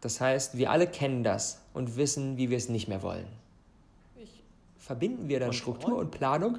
Das 0.00 0.20
heißt, 0.20 0.56
wir 0.56 0.70
alle 0.70 0.86
kennen 0.86 1.22
das 1.22 1.60
und 1.74 1.96
wissen, 1.96 2.36
wie 2.36 2.50
wir 2.50 2.56
es 2.56 2.68
nicht 2.68 2.88
mehr 2.88 3.02
wollen. 3.02 3.26
Verbinden 4.78 5.28
wir 5.28 5.40
dann 5.40 5.52
Struktur 5.52 5.98
und 5.98 6.10
Planung 6.10 6.58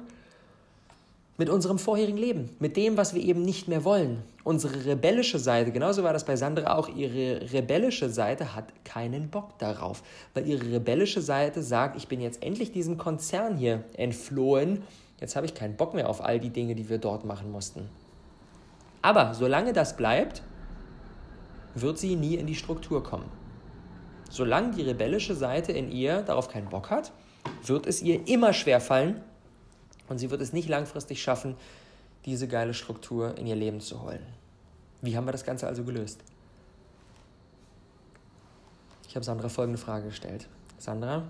mit 1.38 1.48
unserem 1.48 1.78
vorherigen 1.78 2.18
Leben, 2.18 2.54
mit 2.60 2.76
dem, 2.76 2.96
was 2.96 3.14
wir 3.14 3.22
eben 3.22 3.42
nicht 3.42 3.66
mehr 3.66 3.84
wollen. 3.84 4.22
Unsere 4.44 4.84
rebellische 4.84 5.38
Seite, 5.38 5.72
genauso 5.72 6.02
war 6.02 6.12
das 6.12 6.24
bei 6.24 6.36
Sandra 6.36 6.76
auch, 6.76 6.88
ihre 6.88 7.52
rebellische 7.52 8.08
Seite 8.10 8.54
hat 8.54 8.66
keinen 8.84 9.28
Bock 9.28 9.58
darauf, 9.58 10.02
weil 10.34 10.46
ihre 10.46 10.70
rebellische 10.70 11.20
Seite 11.20 11.62
sagt, 11.62 11.96
ich 11.96 12.08
bin 12.08 12.20
jetzt 12.20 12.42
endlich 12.42 12.72
diesem 12.72 12.98
Konzern 12.98 13.56
hier 13.56 13.82
entflohen, 13.94 14.82
jetzt 15.20 15.34
habe 15.34 15.46
ich 15.46 15.54
keinen 15.54 15.76
Bock 15.76 15.94
mehr 15.94 16.08
auf 16.08 16.22
all 16.22 16.38
die 16.38 16.50
Dinge, 16.50 16.74
die 16.74 16.88
wir 16.88 16.98
dort 16.98 17.24
machen 17.24 17.50
mussten. 17.50 17.88
Aber 19.00 19.34
solange 19.34 19.72
das 19.72 19.96
bleibt, 19.96 20.42
wird 21.74 21.98
sie 21.98 22.16
nie 22.16 22.36
in 22.36 22.46
die 22.46 22.54
Struktur 22.54 23.02
kommen. 23.02 23.30
Solange 24.30 24.74
die 24.74 24.82
rebellische 24.82 25.34
Seite 25.34 25.72
in 25.72 25.90
ihr 25.90 26.22
darauf 26.22 26.48
keinen 26.48 26.68
Bock 26.68 26.90
hat, 26.90 27.12
wird 27.64 27.86
es 27.86 28.02
ihr 28.02 28.26
immer 28.26 28.52
schwer 28.52 28.80
fallen 28.80 29.20
und 30.08 30.18
sie 30.18 30.30
wird 30.30 30.40
es 30.40 30.52
nicht 30.52 30.68
langfristig 30.68 31.22
schaffen, 31.22 31.56
diese 32.24 32.48
geile 32.48 32.72
Struktur 32.72 33.36
in 33.36 33.46
ihr 33.46 33.56
Leben 33.56 33.80
zu 33.80 34.02
holen. 34.02 34.24
Wie 35.02 35.16
haben 35.16 35.26
wir 35.26 35.32
das 35.32 35.44
Ganze 35.44 35.66
also 35.66 35.84
gelöst? 35.84 36.22
Ich 39.06 39.14
habe 39.14 39.24
Sandra 39.24 39.50
folgende 39.50 39.78
Frage 39.78 40.06
gestellt. 40.06 40.48
Sandra, 40.78 41.24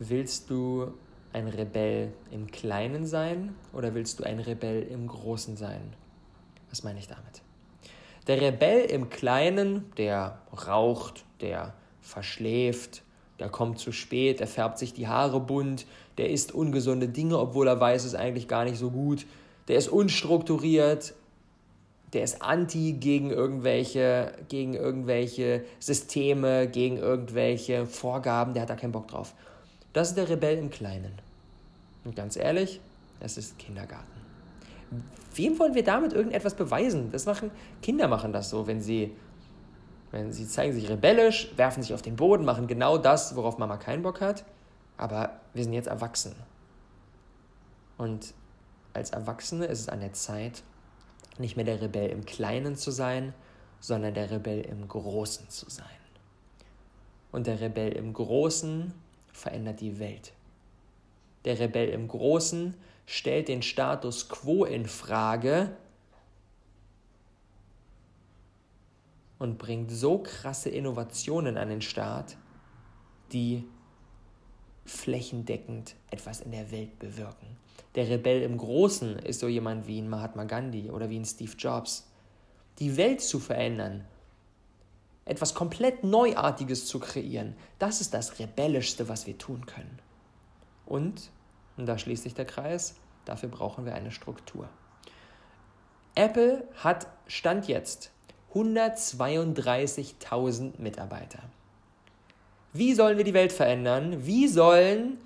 willst 0.00 0.50
du 0.50 0.92
ein 1.32 1.46
Rebell 1.46 2.12
im 2.32 2.50
Kleinen 2.50 3.06
sein 3.06 3.54
oder 3.72 3.94
willst 3.94 4.18
du 4.18 4.24
ein 4.24 4.40
Rebell 4.40 4.82
im 4.82 5.06
Großen 5.06 5.56
sein? 5.56 5.94
Was 6.70 6.82
meine 6.82 6.98
ich 6.98 7.06
damit? 7.06 7.43
Der 8.26 8.40
Rebell 8.40 8.86
im 8.86 9.10
Kleinen, 9.10 9.92
der 9.98 10.38
raucht, 10.66 11.24
der 11.40 11.74
verschläft, 12.00 13.02
der 13.38 13.48
kommt 13.48 13.78
zu 13.78 13.92
spät, 13.92 14.40
der 14.40 14.46
färbt 14.46 14.78
sich 14.78 14.94
die 14.94 15.08
Haare 15.08 15.40
bunt, 15.40 15.86
der 16.16 16.30
isst 16.30 16.52
ungesunde 16.52 17.08
Dinge, 17.08 17.38
obwohl 17.38 17.68
er 17.68 17.80
weiß, 17.80 18.02
es 18.02 18.12
ist 18.12 18.18
eigentlich 18.18 18.48
gar 18.48 18.64
nicht 18.64 18.78
so 18.78 18.90
gut, 18.90 19.26
der 19.68 19.76
ist 19.76 19.88
unstrukturiert, 19.88 21.14
der 22.14 22.22
ist 22.22 22.40
anti 22.40 22.92
gegen 22.92 23.30
irgendwelche, 23.30 24.32
gegen 24.48 24.74
irgendwelche 24.74 25.64
Systeme, 25.80 26.68
gegen 26.68 26.96
irgendwelche 26.96 27.86
Vorgaben, 27.86 28.54
der 28.54 28.62
hat 28.62 28.70
da 28.70 28.76
keinen 28.76 28.92
Bock 28.92 29.08
drauf. 29.08 29.34
Das 29.92 30.08
ist 30.08 30.16
der 30.16 30.28
Rebell 30.28 30.58
im 30.58 30.70
Kleinen. 30.70 31.12
Und 32.04 32.14
ganz 32.14 32.36
ehrlich, 32.36 32.80
es 33.20 33.36
ist 33.36 33.58
Kindergarten. 33.58 34.13
Wem 35.34 35.58
wollen 35.58 35.74
wir 35.74 35.84
damit 35.84 36.12
irgendetwas 36.12 36.54
beweisen? 36.54 37.10
Das 37.10 37.26
machen 37.26 37.50
Kinder 37.82 38.08
machen 38.08 38.32
das 38.32 38.50
so, 38.50 38.66
wenn 38.66 38.80
sie 38.80 39.14
wenn 40.14 40.32
sie 40.32 40.46
zeigen 40.46 40.72
sich 40.72 40.88
rebellisch, 40.88 41.50
werfen 41.56 41.82
sich 41.82 41.92
auf 41.92 42.00
den 42.00 42.14
Boden, 42.14 42.44
machen 42.44 42.68
genau 42.68 42.98
das, 42.98 43.34
worauf 43.34 43.58
Mama 43.58 43.78
keinen 43.78 44.04
Bock 44.04 44.20
hat. 44.20 44.44
Aber 44.96 45.40
wir 45.54 45.64
sind 45.64 45.72
jetzt 45.72 45.88
erwachsen. 45.88 46.36
Und 47.98 48.32
als 48.92 49.10
Erwachsene 49.10 49.64
ist 49.66 49.80
es 49.80 49.88
an 49.88 49.98
der 49.98 50.12
Zeit, 50.12 50.62
nicht 51.38 51.56
mehr 51.56 51.64
der 51.64 51.80
Rebell 51.80 52.10
im 52.10 52.24
Kleinen 52.24 52.76
zu 52.76 52.92
sein, 52.92 53.34
sondern 53.80 54.14
der 54.14 54.30
Rebell 54.30 54.60
im 54.60 54.86
Großen 54.86 55.48
zu 55.50 55.68
sein. 55.68 55.86
Und 57.32 57.48
der 57.48 57.60
Rebell 57.60 57.90
im 57.90 58.12
Großen 58.12 58.94
verändert 59.32 59.80
die 59.80 59.98
Welt. 59.98 60.32
Der 61.44 61.58
Rebell 61.58 61.88
im 61.88 62.06
Großen 62.06 62.74
stellt 63.06 63.48
den 63.48 63.62
Status 63.62 64.28
quo 64.28 64.64
in 64.64 64.86
Frage 64.86 65.76
und 69.38 69.58
bringt 69.58 69.90
so 69.90 70.18
krasse 70.18 70.70
Innovationen 70.70 71.56
an 71.56 71.68
den 71.68 71.82
Start, 71.82 72.36
die 73.32 73.64
flächendeckend 74.86 75.96
etwas 76.10 76.40
in 76.40 76.52
der 76.52 76.70
Welt 76.70 76.98
bewirken. 76.98 77.56
Der 77.94 78.08
Rebell 78.08 78.42
im 78.42 78.58
Großen 78.58 79.18
ist 79.20 79.40
so 79.40 79.48
jemand 79.48 79.86
wie 79.86 80.00
ein 80.00 80.08
Mahatma 80.08 80.44
Gandhi 80.44 80.90
oder 80.90 81.10
wie 81.10 81.18
ein 81.18 81.24
Steve 81.24 81.52
Jobs. 81.56 82.10
Die 82.78 82.96
Welt 82.96 83.20
zu 83.20 83.38
verändern, 83.38 84.04
etwas 85.24 85.54
komplett 85.54 86.04
Neuartiges 86.04 86.86
zu 86.86 86.98
kreieren, 86.98 87.54
das 87.78 88.00
ist 88.00 88.12
das 88.12 88.38
Rebellischste, 88.38 89.08
was 89.08 89.26
wir 89.26 89.38
tun 89.38 89.64
können. 89.64 89.98
Und, 90.86 91.30
und 91.76 91.86
da 91.86 91.98
schließt 91.98 92.22
sich 92.22 92.34
der 92.34 92.44
Kreis, 92.44 92.94
dafür 93.24 93.48
brauchen 93.48 93.84
wir 93.84 93.94
eine 93.94 94.10
Struktur. 94.10 94.68
Apple 96.14 96.66
hat 96.76 97.08
Stand 97.26 97.68
jetzt 97.68 98.10
132.000 98.54 100.72
Mitarbeiter. 100.78 101.40
Wie 102.72 102.94
sollen 102.94 103.18
wir 103.18 103.24
die 103.24 103.34
Welt 103.34 103.52
verändern? 103.52 104.26
Wie 104.26 104.48
sollen 104.48 105.18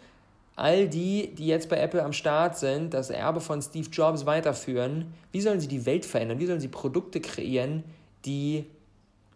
all 0.57 0.89
die, 0.89 1.35
die 1.35 1.47
jetzt 1.47 1.69
bei 1.69 1.79
Apple 1.79 2.03
am 2.03 2.13
Start 2.13 2.59
sind, 2.59 2.93
das 2.95 3.11
Erbe 3.11 3.41
von 3.41 3.63
Steve 3.63 3.89
Jobs 3.91 4.27
weiterführen? 4.27 5.15
Wie 5.31 5.41
sollen 5.41 5.61
sie 5.61 5.69
die 5.69 5.87
Welt 5.87 6.05
verändern? 6.05 6.41
Wie 6.41 6.47
sollen 6.47 6.59
sie 6.61 6.67
Produkte 6.69 7.21
kreieren, 7.21 7.85
die 8.25 8.67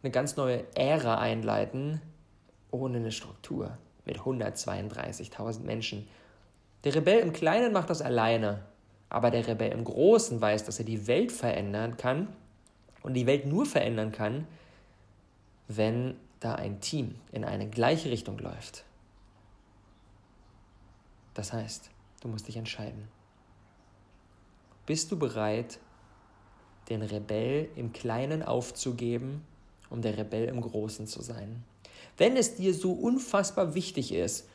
eine 0.03 0.11
ganz 0.11 0.37
neue 0.37 0.65
Ära 0.75 1.19
einleiten, 1.19 2.03
ohne 2.71 2.99
eine 2.99 3.13
Struktur 3.13 3.79
mit 4.05 4.19
132.000 4.19 5.61
Menschen? 5.61 6.09
Der 6.85 6.95
Rebell 6.95 7.21
im 7.21 7.33
Kleinen 7.33 7.73
macht 7.73 7.91
das 7.91 8.03
alleine, 8.03 8.65
aber 9.09 9.31
der 9.31 9.47
Rebell 9.47 9.73
im 9.73 9.85
Großen 9.85 10.41
weiß, 10.41 10.65
dass 10.65 10.79
er 10.79 10.85
die 10.85 11.07
Welt 11.07 11.31
verändern 11.31 11.97
kann 11.97 12.29
und 13.03 13.15
die 13.15 13.27
Welt 13.27 13.47
nur 13.47 13.67
verändern 13.67 14.11
kann, 14.11 14.47
wenn 15.69 16.17
da 16.41 16.55
ein 16.55 16.81
Team 16.81 17.15
in 17.31 17.45
eine 17.45 17.69
gleiche 17.69 18.11
Richtung 18.11 18.39
läuft. 18.39 18.85
Das 21.35 21.53
heißt, 21.53 21.91
du 22.21 22.29
musst 22.29 22.49
dich 22.49 22.57
entscheiden. 22.57 23.09
Bist 24.87 25.13
du 25.13 25.19
bereit, 25.19 25.79
den 26.89 27.03
Rebell 27.03 27.69
im 27.77 27.93
Kleinen 27.93 28.43
aufzugeben, 28.43 29.45
um 29.89 30.03
der 30.03 30.19
Rebell 30.19 30.49
im 30.49 30.61
Großen 30.61 31.07
zu 31.07 31.23
sein? 31.23 31.65
Wenn 32.19 32.37
es 32.37 32.57
dir 32.57 32.75
so 32.75 32.93
unfassbar 32.93 33.75
wichtig 33.75 34.13
ist, 34.13 34.49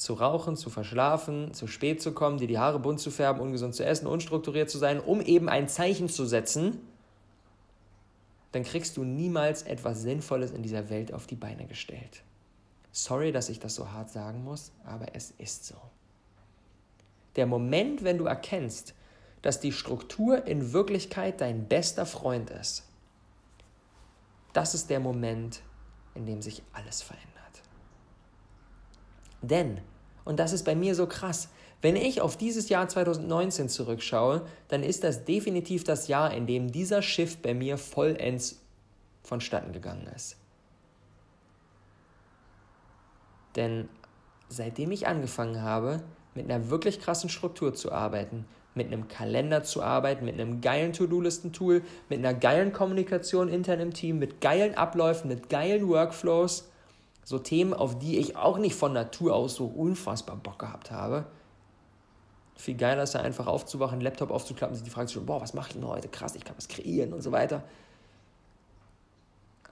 zu 0.00 0.14
rauchen, 0.14 0.56
zu 0.56 0.70
verschlafen, 0.70 1.52
zu 1.52 1.66
spät 1.66 2.00
zu 2.00 2.12
kommen, 2.12 2.38
dir 2.38 2.48
die 2.48 2.58
Haare 2.58 2.78
bunt 2.78 3.00
zu 3.00 3.10
färben, 3.10 3.42
ungesund 3.42 3.74
zu 3.74 3.84
essen, 3.84 4.06
unstrukturiert 4.06 4.70
zu 4.70 4.78
sein, 4.78 4.98
um 4.98 5.20
eben 5.20 5.50
ein 5.50 5.68
Zeichen 5.68 6.08
zu 6.08 6.24
setzen, 6.24 6.78
dann 8.52 8.64
kriegst 8.64 8.96
du 8.96 9.04
niemals 9.04 9.62
etwas 9.62 10.00
Sinnvolles 10.00 10.52
in 10.52 10.62
dieser 10.62 10.88
Welt 10.88 11.12
auf 11.12 11.26
die 11.26 11.36
Beine 11.36 11.66
gestellt. 11.66 12.22
Sorry, 12.92 13.30
dass 13.30 13.50
ich 13.50 13.60
das 13.60 13.74
so 13.74 13.92
hart 13.92 14.08
sagen 14.08 14.42
muss, 14.42 14.72
aber 14.86 15.14
es 15.14 15.32
ist 15.36 15.66
so. 15.66 15.76
Der 17.36 17.44
Moment, 17.44 18.02
wenn 18.02 18.16
du 18.16 18.24
erkennst, 18.24 18.94
dass 19.42 19.60
die 19.60 19.70
Struktur 19.70 20.46
in 20.46 20.72
Wirklichkeit 20.72 21.42
dein 21.42 21.68
bester 21.68 22.06
Freund 22.06 22.48
ist, 22.48 22.88
das 24.54 24.72
ist 24.72 24.88
der 24.88 25.00
Moment, 25.00 25.60
in 26.14 26.24
dem 26.24 26.40
sich 26.40 26.62
alles 26.72 27.02
verändert. 27.02 27.30
Denn, 29.42 29.80
und 30.24 30.38
das 30.38 30.52
ist 30.52 30.64
bei 30.64 30.74
mir 30.74 30.94
so 30.94 31.06
krass, 31.06 31.48
wenn 31.82 31.96
ich 31.96 32.20
auf 32.20 32.36
dieses 32.36 32.68
Jahr 32.68 32.88
2019 32.88 33.68
zurückschaue, 33.68 34.46
dann 34.68 34.82
ist 34.82 35.02
das 35.02 35.24
definitiv 35.24 35.84
das 35.84 36.08
Jahr, 36.08 36.34
in 36.34 36.46
dem 36.46 36.70
dieser 36.70 37.00
Shift 37.00 37.40
bei 37.42 37.54
mir 37.54 37.78
vollends 37.78 38.60
vonstatten 39.22 39.72
gegangen 39.72 40.06
ist. 40.14 40.36
Denn 43.56 43.88
seitdem 44.48 44.92
ich 44.92 45.06
angefangen 45.06 45.62
habe, 45.62 46.02
mit 46.34 46.50
einer 46.50 46.70
wirklich 46.70 47.00
krassen 47.00 47.30
Struktur 47.30 47.74
zu 47.74 47.92
arbeiten, 47.92 48.44
mit 48.74 48.86
einem 48.86 49.08
Kalender 49.08 49.62
zu 49.62 49.82
arbeiten, 49.82 50.24
mit 50.24 50.34
einem 50.34 50.60
geilen 50.60 50.92
To-Do-Listen-Tool, 50.92 51.82
mit 52.08 52.18
einer 52.18 52.34
geilen 52.34 52.72
Kommunikation 52.72 53.48
intern 53.48 53.80
im 53.80 53.92
Team, 53.92 54.18
mit 54.18 54.40
geilen 54.40 54.74
Abläufen, 54.74 55.28
mit 55.28 55.48
geilen 55.48 55.88
Workflows, 55.88 56.69
so 57.24 57.38
Themen, 57.38 57.74
auf 57.74 57.98
die 57.98 58.18
ich 58.18 58.36
auch 58.36 58.58
nicht 58.58 58.74
von 58.74 58.92
Natur 58.92 59.34
aus 59.34 59.54
so 59.54 59.66
unfassbar 59.66 60.36
Bock 60.36 60.58
gehabt 60.58 60.90
habe, 60.90 61.26
viel 62.60 62.76
geiler 62.76 63.02
ist 63.02 63.14
ja 63.14 63.20
einfach 63.20 63.46
aufzuwachen, 63.46 64.00
Laptop 64.00 64.30
aufzuklappen, 64.30 64.76
sich 64.76 64.84
die 64.84 64.90
Frage 64.90 65.06
zu 65.06 65.12
stellen, 65.12 65.26
boah, 65.26 65.40
was 65.40 65.54
mache 65.54 65.68
ich 65.68 65.74
denn 65.74 65.86
heute? 65.86 66.08
Krass, 66.08 66.34
ich 66.34 66.44
kann 66.44 66.56
was 66.56 66.68
kreieren 66.68 67.12
und 67.12 67.22
so 67.22 67.32
weiter. 67.32 67.64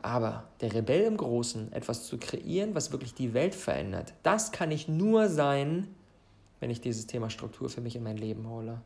Aber 0.01 0.45
der 0.61 0.73
Rebell 0.75 1.03
im 1.03 1.17
Großen, 1.17 1.73
etwas 1.73 2.07
zu 2.07 2.19
kreieren, 2.19 2.75
was 2.75 2.93
wirklich 2.93 3.15
die 3.15 3.35
Welt 3.35 3.55
verändert, 3.55 4.15
das 4.23 4.53
kann 4.53 4.71
ich 4.71 4.89
nur 4.89 5.29
sein, 5.29 5.95
wenn 6.61 6.71
ich 6.71 6.81
dieses 6.81 7.07
Thema 7.07 7.31
Struktur 7.31 7.69
für 7.69 7.81
mich 7.81 7.95
in 7.95 8.03
mein 8.03 8.17
Leben 8.17 8.49
hole. 8.49 8.81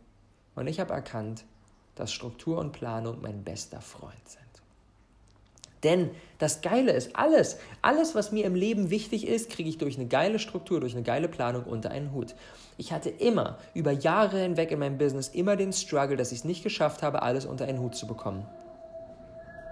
Und 0.55 0.67
ich 0.67 0.81
habe 0.81 0.93
erkannt, 0.93 1.45
dass 1.95 2.13
Struktur 2.13 2.59
und 2.59 2.73
Planung 2.73 3.21
mein 3.21 3.45
bester 3.45 3.81
Freund 3.81 4.29
sind. 4.29 4.42
Denn 5.83 6.11
das 6.39 6.61
Geile 6.61 6.93
ist, 6.93 7.17
alles, 7.17 7.59
alles, 7.83 8.15
was 8.15 8.31
mir 8.33 8.45
im 8.45 8.55
Leben 8.55 8.91
wichtig 8.91 9.27
ist, 9.27 9.51
kriege 9.51 9.69
ich 9.69 9.79
durch 9.79 9.97
eine 9.97 10.07
geile 10.07 10.39
Struktur, 10.39 10.81
durch 10.81 10.95
eine 10.95 11.03
geile 11.03 11.29
Planung 11.29 11.65
unter 11.65 11.91
einen 11.91 12.13
Hut. 12.13 12.35
Ich 12.79 12.93
hatte 12.93 13.11
immer, 13.11 13.59
über 13.75 13.91
Jahre 13.91 14.39
hinweg 14.39 14.71
in 14.71 14.79
meinem 14.79 14.99
Business, 14.99 15.29
immer 15.29 15.57
den 15.57 15.73
Struggle, 15.73 16.17
dass 16.17 16.33
ich 16.33 16.39
es 16.39 16.45
nicht 16.45 16.63
geschafft 16.63 17.03
habe, 17.03 17.23
alles 17.23 17.47
unter 17.47 17.65
einen 17.65 17.81
Hut 17.81 17.95
zu 17.95 18.07
bekommen. 18.07 18.47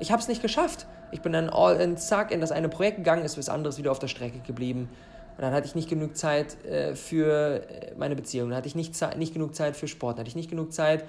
Ich 0.01 0.11
habe 0.11 0.21
es 0.21 0.29
nicht 0.29 0.43
geschafft. 0.43 0.87
Ich 1.13 1.21
bin 1.21 1.33
dann 1.33 1.51
all 1.51 1.81
in, 1.81 1.97
zack, 1.97 2.31
in 2.31 2.41
das 2.41 2.53
eine 2.53 2.69
Projekt 2.69 2.99
gegangen, 2.99 3.25
ist 3.25 3.37
was 3.37 3.49
anderes 3.49 3.79
wieder 3.79 3.91
auf 3.91 3.99
der 3.99 4.09
Strecke 4.09 4.39
geblieben. 4.41 4.89
Und 5.37 5.43
dann 5.43 5.53
hatte 5.53 5.67
ich 5.67 5.75
nicht 5.75 5.89
genug 5.89 6.17
Zeit 6.17 6.65
äh, 6.65 6.95
für 6.95 7.63
äh, 7.69 7.95
meine 7.97 8.17
Beziehung, 8.17 8.51
dann 8.51 8.59
hatte 8.59 8.69
ich 8.69 8.75
nicht, 8.75 8.95
nicht 9.17 9.33
genug 9.33 9.55
Zeit 9.55 9.77
für 9.77 9.89
Sport, 9.89 10.15
dann 10.15 10.21
hatte 10.21 10.29
ich 10.29 10.37
nicht 10.37 10.51
genug 10.51 10.73
Zeit 10.73 11.05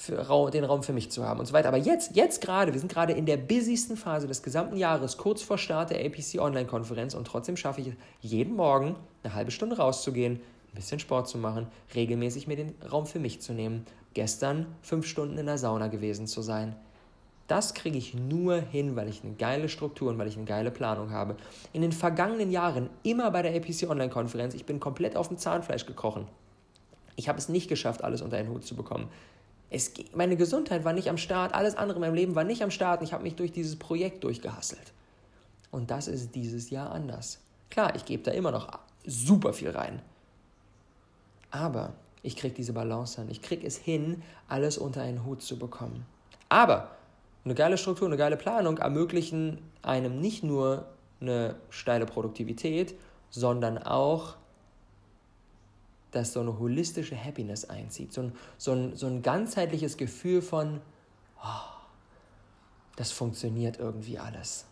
für, 0.00 0.50
den 0.50 0.64
Raum 0.64 0.82
für 0.82 0.94
mich 0.94 1.10
zu 1.10 1.26
haben 1.26 1.40
und 1.40 1.46
so 1.46 1.52
weiter. 1.52 1.68
Aber 1.68 1.76
jetzt, 1.76 2.16
jetzt 2.16 2.40
gerade, 2.40 2.72
wir 2.72 2.80
sind 2.80 2.90
gerade 2.90 3.12
in 3.12 3.26
der 3.26 3.36
busysten 3.36 3.98
Phase 3.98 4.26
des 4.26 4.42
gesamten 4.42 4.76
Jahres, 4.78 5.18
kurz 5.18 5.42
vor 5.42 5.58
Start 5.58 5.90
der 5.90 6.04
APC 6.04 6.40
Online-Konferenz 6.40 7.12
und 7.14 7.26
trotzdem 7.26 7.58
schaffe 7.58 7.82
ich 7.82 7.88
es, 7.88 7.94
jeden 8.22 8.56
Morgen 8.56 8.96
eine 9.22 9.34
halbe 9.34 9.50
Stunde 9.50 9.76
rauszugehen, 9.76 10.36
ein 10.36 10.74
bisschen 10.74 11.00
Sport 11.00 11.28
zu 11.28 11.36
machen, 11.36 11.66
regelmäßig 11.94 12.46
mir 12.46 12.56
den 12.56 12.74
Raum 12.90 13.04
für 13.04 13.18
mich 13.18 13.42
zu 13.42 13.52
nehmen, 13.52 13.84
gestern 14.14 14.66
fünf 14.80 15.06
Stunden 15.06 15.36
in 15.36 15.44
der 15.44 15.58
Sauna 15.58 15.88
gewesen 15.88 16.26
zu 16.26 16.40
sein. 16.40 16.74
Das 17.46 17.74
kriege 17.74 17.98
ich 17.98 18.14
nur 18.14 18.56
hin, 18.56 18.96
weil 18.96 19.08
ich 19.08 19.22
eine 19.22 19.34
geile 19.34 19.68
Struktur 19.68 20.08
und 20.08 20.18
weil 20.18 20.28
ich 20.28 20.36
eine 20.36 20.46
geile 20.46 20.70
Planung 20.70 21.10
habe. 21.10 21.36
In 21.74 21.82
den 21.82 21.92
vergangenen 21.92 22.50
Jahren, 22.50 22.88
immer 23.02 23.30
bei 23.32 23.42
der 23.42 23.54
APC 23.54 23.90
Online-Konferenz, 23.90 24.54
ich 24.54 24.64
bin 24.64 24.80
komplett 24.80 25.14
auf 25.14 25.28
dem 25.28 25.36
Zahnfleisch 25.36 25.84
gekrochen. 25.84 26.26
Ich 27.16 27.28
habe 27.28 27.38
es 27.38 27.50
nicht 27.50 27.68
geschafft, 27.68 28.02
alles 28.02 28.22
unter 28.22 28.38
einen 28.38 28.48
Hut 28.48 28.64
zu 28.64 28.74
bekommen. 28.74 29.10
Es, 29.70 29.92
meine 30.14 30.36
Gesundheit 30.36 30.84
war 30.84 30.92
nicht 30.92 31.08
am 31.08 31.16
Start, 31.16 31.54
alles 31.54 31.76
andere 31.76 31.98
in 31.98 32.00
meinem 32.00 32.14
Leben 32.14 32.34
war 32.34 32.44
nicht 32.44 32.62
am 32.62 32.70
Start 32.70 33.00
und 33.00 33.06
ich 33.06 33.12
habe 33.12 33.22
mich 33.22 33.36
durch 33.36 33.52
dieses 33.52 33.76
Projekt 33.76 34.24
durchgehasselt. 34.24 34.92
Und 35.70 35.90
das 35.90 36.08
ist 36.08 36.34
dieses 36.34 36.70
Jahr 36.70 36.90
anders. 36.90 37.38
Klar, 37.70 37.94
ich 37.94 38.04
gebe 38.04 38.24
da 38.24 38.32
immer 38.32 38.50
noch 38.50 38.68
super 39.06 39.52
viel 39.52 39.70
rein. 39.70 40.02
Aber 41.52 41.92
ich 42.22 42.36
kriege 42.36 42.54
diese 42.54 42.72
Balance 42.72 43.20
hin. 43.20 43.30
Ich 43.30 43.42
kriege 43.42 43.66
es 43.66 43.76
hin, 43.76 44.22
alles 44.48 44.76
unter 44.76 45.02
einen 45.02 45.24
Hut 45.24 45.42
zu 45.42 45.58
bekommen. 45.58 46.04
Aber 46.48 46.90
eine 47.44 47.54
geile 47.54 47.78
Struktur, 47.78 48.08
eine 48.08 48.16
geile 48.16 48.36
Planung 48.36 48.78
ermöglichen 48.78 49.58
einem 49.82 50.20
nicht 50.20 50.42
nur 50.42 50.86
eine 51.20 51.54
steile 51.70 52.06
Produktivität, 52.06 52.94
sondern 53.30 53.78
auch 53.78 54.36
dass 56.10 56.32
so 56.32 56.40
eine 56.40 56.58
holistische 56.58 57.16
Happiness 57.16 57.64
einzieht, 57.64 58.12
so 58.12 58.22
ein, 58.22 58.32
so 58.58 58.72
ein, 58.72 58.96
so 58.96 59.06
ein 59.06 59.22
ganzheitliches 59.22 59.96
Gefühl 59.96 60.42
von, 60.42 60.80
oh, 61.42 61.70
das 62.96 63.12
funktioniert 63.12 63.78
irgendwie 63.78 64.18
alles. 64.18 64.66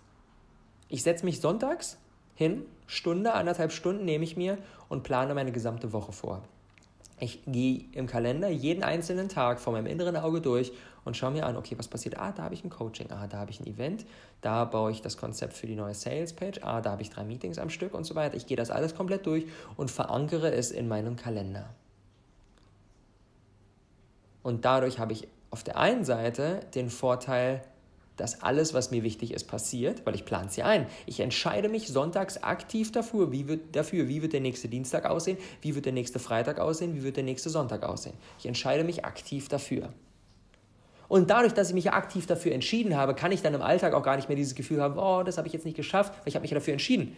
Ich 0.89 1.03
setze 1.03 1.25
mich 1.25 1.41
sonntags 1.41 1.99
hin, 2.35 2.65
Stunde, 2.87 3.35
anderthalb 3.35 3.73
Stunden 3.73 4.05
nehme 4.05 4.25
ich 4.25 4.37
mir 4.37 4.59
und 4.89 5.03
plane 5.03 5.35
meine 5.35 5.53
gesamte 5.53 5.93
Woche 5.93 6.13
vor. 6.13 6.43
Ich 7.21 7.43
gehe 7.47 7.85
im 7.93 8.07
Kalender 8.07 8.49
jeden 8.49 8.85
einzelnen 8.85 9.29
Tag 9.29 9.61
vor 9.61 9.73
meinem 9.73 9.87
inneren 9.87 10.17
Auge 10.17 10.41
durch 10.41 10.73
und 11.09 11.17
schaue 11.17 11.33
mir 11.33 11.47
an, 11.47 11.57
okay, 11.57 11.77
was 11.77 11.89
passiert? 11.89 12.19
Ah, 12.19 12.33
da 12.33 12.45
habe 12.45 12.55
ich 12.55 12.63
ein 12.63 12.71
Coaching, 12.71 13.11
ah, 13.11 13.27
da 13.27 13.39
habe 13.39 13.51
ich 13.51 13.59
ein 13.61 13.67
Event, 13.67 14.05
da 14.43 14.65
baue 14.65 14.93
ich 14.93 15.03
das 15.03 15.17
Konzept 15.17 15.55
für 15.55 15.67
die 15.67 15.75
neue 15.75 15.95
Sales 15.95 16.35
Page, 16.35 16.61
ah, 16.63 16.81
da 16.81 16.91
habe 16.93 17.03
ich 17.03 17.11
drei 17.11 17.25
Meetings 17.25 17.59
am 17.59 17.71
Stück 17.71 17.95
und 17.95 18.05
so 18.05 18.15
weiter. 18.15 18.37
Ich 18.37 18.47
gehe 18.47 18.57
das 18.57 18.71
alles 18.71 18.95
komplett 18.95 19.27
durch 19.27 19.47
und 19.77 19.91
verankere 19.91 20.53
es 20.53 20.71
in 20.71 20.87
meinem 20.87 21.17
Kalender. 21.17 21.71
Und 24.43 24.65
dadurch 24.65 24.99
habe 24.99 25.15
ich 25.15 25.27
auf 25.51 25.65
der 25.65 25.79
einen 25.79 26.05
Seite 26.05 26.61
den 26.75 26.91
Vorteil, 26.91 27.63
dass 28.19 28.43
alles, 28.43 28.75
was 28.75 28.91
mir 28.91 29.03
wichtig 29.03 29.33
ist, 29.33 29.45
passiert, 29.45 30.05
weil 30.05 30.15
ich 30.15 30.27
plane 30.27 30.49
es 30.49 30.57
ja 30.57 30.67
ein. 30.67 30.87
Ich 31.07 31.21
entscheide 31.21 31.69
mich 31.69 31.89
sonntags 31.89 32.43
aktiv 32.43 32.93
dafür 32.93 33.33
wie, 33.33 33.49
wird, 33.49 33.75
dafür, 33.75 34.09
wie 34.09 34.21
wird 34.21 34.35
der 34.35 34.41
nächste 34.41 34.69
Dienstag 34.69 35.07
aussehen, 35.07 35.39
wie 35.63 35.75
wird 35.75 35.87
der 35.87 35.93
nächste 35.93 36.19
Freitag 36.19 36.59
aussehen, 36.59 36.95
wie 36.95 37.03
wird 37.03 37.17
der 37.17 37.25
nächste 37.25 37.49
Sonntag 37.49 37.83
aussehen. 37.85 38.17
Ich 38.39 38.47
entscheide 38.47 38.85
mich 38.85 39.05
aktiv 39.05 39.49
dafür. 39.49 39.95
Und 41.09 41.31
dadurch, 41.31 41.55
dass 41.55 41.69
ich 41.69 41.75
mich 41.75 41.91
aktiv 41.91 42.27
dafür 42.27 42.53
entschieden 42.53 42.97
habe, 42.97 43.15
kann 43.15 43.33
ich 43.33 43.41
dann 43.43 43.55
im 43.55 43.63
Alltag 43.63 43.95
auch 43.95 44.03
gar 44.03 44.17
nicht 44.17 44.29
mehr 44.29 44.37
dieses 44.37 44.55
Gefühl 44.55 44.83
haben, 44.83 44.99
oh, 44.99 45.23
das 45.23 45.39
habe 45.39 45.47
ich 45.47 45.55
jetzt 45.55 45.65
nicht 45.65 45.77
geschafft, 45.77 46.13
weil 46.19 46.29
ich 46.29 46.35
habe 46.35 46.43
mich 46.43 46.51
dafür 46.51 46.73
entschieden. 46.73 47.17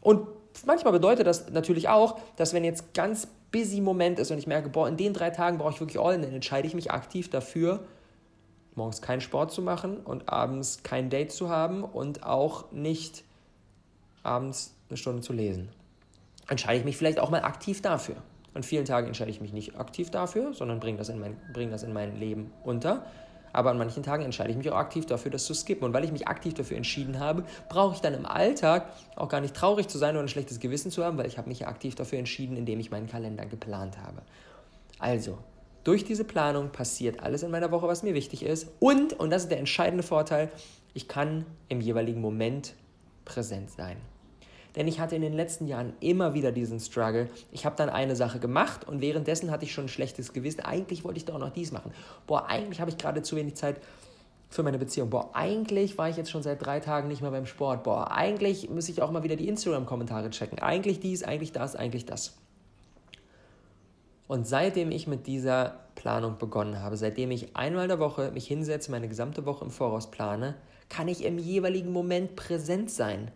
Und 0.00 0.26
manchmal 0.64 0.92
bedeutet 0.92 1.26
das 1.26 1.50
natürlich 1.50 1.88
auch, 1.88 2.20
dass 2.36 2.54
wenn 2.54 2.64
jetzt 2.64 2.94
ganz 2.94 3.26
busy 3.50 3.80
Moment 3.80 4.18
ist 4.18 4.30
und 4.30 4.38
ich 4.38 4.46
merke, 4.46 4.68
boah, 4.68 4.88
in 4.88 4.96
den 4.96 5.12
drei 5.12 5.30
Tagen 5.30 5.58
brauche 5.58 5.72
ich 5.72 5.80
wirklich 5.80 6.00
all, 6.00 6.20
dann 6.20 6.32
entscheide 6.32 6.66
ich 6.66 6.74
mich 6.74 6.90
aktiv 6.90 7.30
dafür, 7.30 7.84
morgens 8.74 9.02
keinen 9.02 9.20
Sport 9.20 9.52
zu 9.52 9.60
machen 9.60 9.98
und 9.98 10.28
abends 10.28 10.82
kein 10.82 11.10
Date 11.10 11.32
zu 11.32 11.48
haben 11.48 11.84
und 11.84 12.24
auch 12.24 12.70
nicht 12.72 13.24
abends 14.22 14.74
eine 14.88 14.96
Stunde 14.96 15.22
zu 15.22 15.32
lesen. 15.32 15.68
Entscheide 16.48 16.78
ich 16.78 16.84
mich 16.84 16.96
vielleicht 16.96 17.18
auch 17.18 17.30
mal 17.30 17.42
aktiv 17.42 17.82
dafür. 17.82 18.16
An 18.54 18.62
vielen 18.62 18.84
Tagen 18.84 19.06
entscheide 19.06 19.30
ich 19.30 19.40
mich 19.40 19.52
nicht 19.52 19.78
aktiv 19.78 20.10
dafür, 20.10 20.52
sondern 20.52 20.80
bringe 20.80 20.98
das, 20.98 21.08
in 21.08 21.36
bring 21.52 21.70
das 21.70 21.82
in 21.82 21.92
mein 21.92 22.18
Leben 22.18 22.52
unter. 22.64 23.06
Aber 23.52 23.70
an 23.70 23.78
manchen 23.78 24.02
Tagen 24.02 24.24
entscheide 24.24 24.50
ich 24.50 24.56
mich 24.56 24.70
auch 24.70 24.76
aktiv 24.76 25.06
dafür, 25.06 25.30
das 25.30 25.44
zu 25.44 25.54
skippen. 25.54 25.84
Und 25.84 25.92
weil 25.92 26.04
ich 26.04 26.12
mich 26.12 26.28
aktiv 26.28 26.54
dafür 26.54 26.76
entschieden 26.76 27.20
habe, 27.20 27.44
brauche 27.68 27.94
ich 27.94 28.00
dann 28.00 28.14
im 28.14 28.26
Alltag 28.26 28.86
auch 29.16 29.28
gar 29.28 29.40
nicht 29.40 29.54
traurig 29.54 29.88
zu 29.88 29.98
sein 29.98 30.14
oder 30.14 30.24
ein 30.24 30.28
schlechtes 30.28 30.60
Gewissen 30.60 30.90
zu 30.90 31.04
haben, 31.04 31.18
weil 31.18 31.26
ich 31.26 31.38
habe 31.38 31.48
mich 31.48 31.66
aktiv 31.66 31.94
dafür 31.94 32.18
entschieden, 32.18 32.56
indem 32.56 32.80
ich 32.80 32.90
meinen 32.90 33.08
Kalender 33.08 33.46
geplant 33.46 33.98
habe. 33.98 34.22
Also, 34.98 35.38
durch 35.84 36.04
diese 36.04 36.24
Planung 36.24 36.70
passiert 36.70 37.20
alles 37.20 37.42
in 37.42 37.50
meiner 37.50 37.70
Woche, 37.70 37.88
was 37.88 38.02
mir 38.02 38.14
wichtig 38.14 38.44
ist. 38.44 38.68
Und, 38.78 39.14
und 39.14 39.30
das 39.30 39.42
ist 39.42 39.50
der 39.50 39.58
entscheidende 39.58 40.04
Vorteil, 40.04 40.50
ich 40.94 41.08
kann 41.08 41.44
im 41.68 41.80
jeweiligen 41.80 42.20
Moment 42.20 42.74
präsent 43.24 43.70
sein. 43.70 43.96
Denn 44.76 44.88
ich 44.88 45.00
hatte 45.00 45.16
in 45.16 45.22
den 45.22 45.34
letzten 45.34 45.66
Jahren 45.66 45.92
immer 46.00 46.34
wieder 46.34 46.50
diesen 46.50 46.80
Struggle. 46.80 47.28
Ich 47.50 47.66
habe 47.66 47.76
dann 47.76 47.90
eine 47.90 48.16
Sache 48.16 48.38
gemacht 48.38 48.86
und 48.88 49.00
währenddessen 49.00 49.50
hatte 49.50 49.64
ich 49.64 49.72
schon 49.72 49.84
ein 49.84 49.88
schlechtes 49.88 50.32
Gewissen. 50.32 50.60
Eigentlich 50.60 51.04
wollte 51.04 51.18
ich 51.18 51.24
doch 51.24 51.38
noch 51.38 51.50
dies 51.50 51.72
machen. 51.72 51.92
Boah, 52.26 52.46
eigentlich 52.48 52.80
habe 52.80 52.90
ich 52.90 52.98
gerade 52.98 53.22
zu 53.22 53.36
wenig 53.36 53.54
Zeit 53.54 53.80
für 54.48 54.62
meine 54.62 54.78
Beziehung. 54.78 55.10
Boah, 55.10 55.30
eigentlich 55.34 55.98
war 55.98 56.08
ich 56.08 56.16
jetzt 56.16 56.30
schon 56.30 56.42
seit 56.42 56.64
drei 56.64 56.80
Tagen 56.80 57.08
nicht 57.08 57.22
mehr 57.22 57.30
beim 57.30 57.46
Sport. 57.46 57.82
Boah, 57.82 58.10
eigentlich 58.12 58.70
muss 58.70 58.88
ich 58.88 59.02
auch 59.02 59.10
mal 59.10 59.22
wieder 59.22 59.36
die 59.36 59.48
Instagram-Kommentare 59.48 60.30
checken. 60.30 60.58
Eigentlich 60.58 61.00
dies, 61.00 61.22
eigentlich 61.22 61.52
das, 61.52 61.76
eigentlich 61.76 62.06
das. 62.06 62.34
Und 64.28 64.46
seitdem 64.46 64.90
ich 64.90 65.06
mit 65.06 65.26
dieser 65.26 65.80
Planung 65.94 66.38
begonnen 66.38 66.80
habe, 66.80 66.96
seitdem 66.96 67.30
ich 67.30 67.54
einmal 67.56 67.88
der 67.88 67.98
Woche 67.98 68.30
mich 68.32 68.46
hinsetze, 68.46 68.90
meine 68.90 69.08
gesamte 69.08 69.44
Woche 69.44 69.64
im 69.64 69.70
Voraus 69.70 70.10
plane, 70.10 70.54
kann 70.88 71.08
ich 71.08 71.24
im 71.24 71.38
jeweiligen 71.38 71.92
Moment 71.92 72.36
präsent 72.36 72.90
sein. 72.90 73.30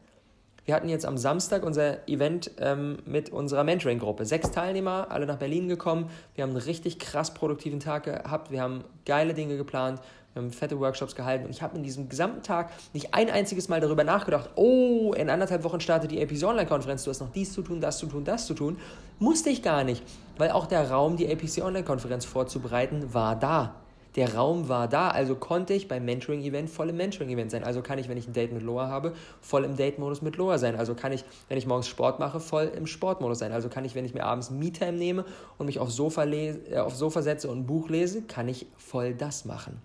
Wir 0.66 0.75
hatten 0.75 0.88
jetzt 0.88 1.06
am 1.06 1.16
Samstag 1.16 1.62
unser 1.62 2.08
Event 2.08 2.50
ähm, 2.58 2.99
mit 3.06 3.30
unserer 3.30 3.62
Mentoring-Gruppe. 3.62 4.26
Sechs 4.26 4.50
Teilnehmer, 4.50 5.06
alle 5.11 5.25
nach 5.25 5.37
Berlin 5.37 5.68
gekommen. 5.68 6.11
Wir 6.35 6.42
haben 6.42 6.50
einen 6.50 6.61
richtig 6.61 6.99
krass 6.99 7.33
produktiven 7.33 7.79
Tag 7.79 8.02
gehabt. 8.02 8.50
Wir 8.50 8.62
haben 8.62 8.83
geile 9.05 9.33
Dinge 9.33 9.57
geplant. 9.57 10.00
Wir 10.35 10.42
haben 10.42 10.50
fette 10.50 10.81
Workshops 10.81 11.14
gehalten. 11.14 11.44
Und 11.44 11.52
ich 11.52 11.62
habe 11.62 11.76
in 11.76 11.85
diesem 11.85 12.09
gesamten 12.09 12.42
Tag 12.42 12.72
nicht 12.94 13.14
ein 13.14 13.31
einziges 13.31 13.68
Mal 13.68 13.81
darüber 13.81 14.02
nachgedacht, 14.02 14.50
oh, 14.57 15.14
in 15.16 15.31
anderthalb 15.31 15.62
Wochen 15.62 15.79
startet 15.79 16.11
die 16.11 16.20
APC 16.20 16.42
Online-Konferenz. 16.42 17.05
Du 17.05 17.11
hast 17.11 17.20
noch 17.20 17.31
dies 17.31 17.52
zu 17.52 17.62
tun, 17.62 17.81
das 17.81 17.98
zu 17.98 18.07
tun, 18.07 18.24
das 18.24 18.46
zu 18.46 18.55
tun. 18.55 18.76
Musste 19.20 19.50
ich 19.50 19.62
gar 19.62 19.85
nicht, 19.85 20.02
weil 20.37 20.50
auch 20.50 20.66
der 20.66 20.90
Raum, 20.90 21.16
die 21.16 21.31
APC 21.33 21.64
Online-Konferenz 21.64 22.24
vorzubereiten, 22.24 23.14
war 23.14 23.37
da 23.37 23.76
der 24.16 24.35
Raum 24.35 24.68
war 24.70 24.88
da, 24.88 25.09
also 25.09 25.35
konnte 25.35 25.74
ich 25.74 25.88
beim 25.88 26.07
Mentoring-Event 26.07 26.70
voll 26.70 26.88
im 26.88 26.96
Mentoring-Event 26.96 27.50
sein. 27.50 27.64
Also 27.64 27.83
kann 27.83 27.98
ich, 27.98 28.09
wenn 28.09 28.16
ich 28.16 28.26
ein 28.26 28.33
Date 28.33 28.52
mit 28.52 28.62
Loa 28.62 28.88
habe, 28.88 29.12
voll 29.42 29.64
im 29.64 29.76
Date-Modus 29.76 30.22
mit 30.22 30.37
Loa 30.37 30.57
sein. 30.57 30.74
Also 30.74 30.94
kann 30.94 31.12
ich, 31.12 31.24
wenn 31.48 31.59
ich 31.59 31.66
morgens 31.66 31.87
Sport 31.87 32.18
mache, 32.18 32.40
voll 32.40 32.72
im 32.74 32.87
Sportmodus 32.87 33.38
sein. 33.38 33.52
Also 33.52 33.68
kann 33.68 33.85
ich, 33.85 33.94
wenn 33.94 34.07
ich 34.07 34.14
mir 34.14 34.24
abends 34.24 34.50
Me-Time 34.50 34.94
nehme 34.94 35.26
und 35.59 35.66
mich 35.66 35.79
aufs 35.79 35.96
Sofa, 35.96 36.22
lese, 36.22 36.61
äh, 36.70 36.79
aufs 36.79 36.98
Sofa 36.98 37.20
setze 37.20 37.48
und 37.50 37.61
ein 37.61 37.66
Buch 37.66 37.90
lese, 37.90 38.22
kann 38.22 38.48
ich 38.48 38.66
voll 38.79 39.12
das 39.12 39.44
machen. 39.44 39.83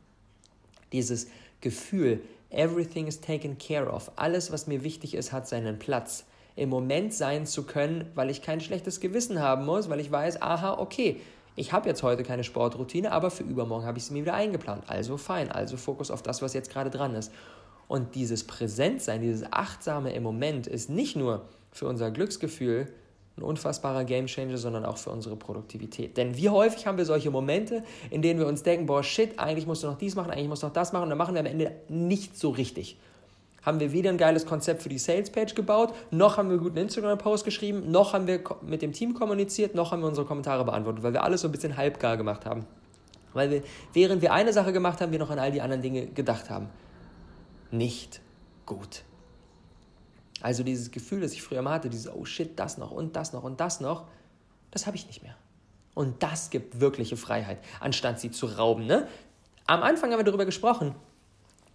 Dieses 0.93 1.27
Gefühl, 1.59 2.21
everything 2.49 3.07
is 3.07 3.19
taken 3.19 3.57
care 3.57 3.89
of, 3.89 4.11
alles, 4.15 4.51
was 4.51 4.65
mir 4.65 4.83
wichtig 4.83 5.13
ist, 5.13 5.33
hat 5.33 5.47
seinen 5.47 5.77
Platz 5.77 6.25
im 6.55 6.69
Moment 6.69 7.13
sein 7.13 7.45
zu 7.45 7.63
können, 7.63 8.09
weil 8.15 8.29
ich 8.29 8.41
kein 8.41 8.61
schlechtes 8.61 8.99
Gewissen 8.99 9.39
haben 9.39 9.65
muss, 9.65 9.89
weil 9.89 9.99
ich 9.99 10.11
weiß, 10.11 10.41
aha, 10.41 10.79
okay, 10.79 11.21
ich 11.55 11.73
habe 11.73 11.89
jetzt 11.89 12.03
heute 12.03 12.23
keine 12.23 12.43
Sportroutine, 12.43 13.11
aber 13.11 13.29
für 13.31 13.43
übermorgen 13.43 13.85
habe 13.85 13.97
ich 13.97 14.05
sie 14.05 14.13
mir 14.13 14.21
wieder 14.21 14.33
eingeplant. 14.33 14.83
Also 14.87 15.17
fein, 15.17 15.51
also 15.51 15.77
Fokus 15.77 16.11
auf 16.11 16.21
das, 16.21 16.41
was 16.41 16.53
jetzt 16.53 16.71
gerade 16.71 16.89
dran 16.89 17.13
ist. 17.15 17.31
Und 17.87 18.15
dieses 18.15 18.45
Präsentsein, 18.45 19.21
dieses 19.21 19.51
Achtsame 19.51 20.13
im 20.13 20.23
Moment 20.23 20.67
ist 20.67 20.89
nicht 20.89 21.15
nur 21.15 21.45
für 21.71 21.87
unser 21.87 22.09
Glücksgefühl 22.09 22.87
ein 23.37 23.43
unfassbarer 23.43 24.03
Gamechanger, 24.03 24.57
sondern 24.57 24.85
auch 24.85 24.97
für 24.97 25.09
unsere 25.09 25.35
Produktivität. 25.35 26.17
Denn 26.17 26.37
wie 26.37 26.49
häufig 26.49 26.85
haben 26.85 26.97
wir 26.97 27.05
solche 27.05 27.31
Momente, 27.31 27.83
in 28.09 28.21
denen 28.21 28.39
wir 28.39 28.47
uns 28.47 28.63
denken, 28.63 28.85
boah, 28.85 29.03
shit, 29.03 29.39
eigentlich 29.39 29.67
musst 29.67 29.83
du 29.83 29.87
noch 29.87 29.97
dies 29.97 30.15
machen, 30.15 30.31
eigentlich 30.31 30.49
musst 30.49 30.63
du 30.63 30.67
noch 30.67 30.73
das 30.73 30.93
machen, 30.93 31.03
und 31.03 31.09
dann 31.09 31.17
machen 31.17 31.33
wir 31.33 31.39
am 31.39 31.45
Ende 31.45 31.71
nicht 31.89 32.37
so 32.37 32.49
richtig 32.49 32.97
haben 33.61 33.79
wir 33.79 33.91
weder 33.91 34.09
ein 34.09 34.17
geiles 34.17 34.45
Konzept 34.45 34.81
für 34.81 34.89
die 34.89 34.97
Sales-Page 34.97 35.55
gebaut, 35.55 35.93
noch 36.09 36.37
haben 36.37 36.49
wir 36.49 36.57
guten 36.57 36.77
Instagram-Post 36.77 37.45
geschrieben, 37.45 37.91
noch 37.91 38.13
haben 38.13 38.27
wir 38.27 38.41
mit 38.61 38.81
dem 38.81 38.91
Team 38.91 39.13
kommuniziert, 39.13 39.75
noch 39.75 39.91
haben 39.91 40.01
wir 40.01 40.07
unsere 40.07 40.25
Kommentare 40.25 40.65
beantwortet, 40.65 41.03
weil 41.03 41.13
wir 41.13 41.23
alles 41.23 41.41
so 41.41 41.47
ein 41.47 41.51
bisschen 41.51 41.77
halbgar 41.77 42.17
gemacht 42.17 42.45
haben. 42.45 42.65
Weil 43.33 43.49
wir, 43.49 43.63
während 43.93 44.21
wir 44.21 44.33
eine 44.33 44.51
Sache 44.51 44.73
gemacht 44.73 44.99
haben, 45.01 45.11
wir 45.11 45.19
noch 45.19 45.29
an 45.29 45.39
all 45.39 45.51
die 45.51 45.61
anderen 45.61 45.81
Dinge 45.81 46.07
gedacht 46.07 46.49
haben. 46.49 46.69
Nicht 47.71 48.21
gut. 48.65 49.03
Also 50.41 50.63
dieses 50.63 50.91
Gefühl, 50.91 51.21
das 51.21 51.33
ich 51.33 51.43
früher 51.43 51.61
mal 51.61 51.73
hatte, 51.73 51.89
dieses, 51.89 52.11
oh 52.11 52.25
shit, 52.25 52.59
das 52.59 52.77
noch 52.77 52.91
und 52.91 53.15
das 53.15 53.31
noch 53.31 53.43
und 53.43 53.59
das 53.59 53.79
noch, 53.79 54.05
das 54.71 54.87
habe 54.87 54.97
ich 54.97 55.07
nicht 55.07 55.23
mehr. 55.23 55.35
Und 55.93 56.23
das 56.23 56.49
gibt 56.49 56.79
wirkliche 56.79 57.15
Freiheit, 57.15 57.59
anstatt 57.79 58.19
sie 58.19 58.31
zu 58.31 58.47
rauben. 58.47 58.85
Ne? 58.85 59.07
Am 59.67 59.83
Anfang 59.83 60.11
haben 60.11 60.19
wir 60.19 60.23
darüber 60.23 60.45
gesprochen, 60.45 60.95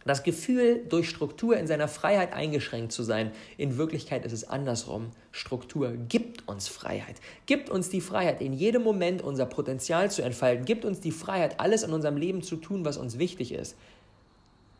das 0.06 0.22
Gefühl, 0.22 0.84
durch 0.88 1.08
Struktur 1.08 1.56
in 1.56 1.66
seiner 1.66 1.88
Freiheit 1.88 2.32
eingeschränkt 2.32 2.92
zu 2.92 3.02
sein, 3.02 3.32
in 3.56 3.76
Wirklichkeit 3.76 4.24
ist 4.24 4.32
es 4.32 4.48
andersrum. 4.48 5.10
Struktur 5.32 5.92
gibt 6.08 6.46
uns 6.48 6.68
Freiheit, 6.68 7.16
gibt 7.46 7.70
uns 7.70 7.90
die 7.90 8.00
Freiheit, 8.00 8.40
in 8.40 8.52
jedem 8.52 8.82
Moment 8.82 9.20
unser 9.22 9.46
Potenzial 9.46 10.10
zu 10.10 10.22
entfalten, 10.22 10.64
gibt 10.64 10.84
uns 10.84 11.00
die 11.00 11.10
Freiheit, 11.10 11.58
alles 11.58 11.82
in 11.82 11.92
unserem 11.92 12.16
Leben 12.16 12.42
zu 12.42 12.56
tun, 12.56 12.84
was 12.84 12.96
uns 12.96 13.18
wichtig 13.18 13.52
ist. 13.52 13.76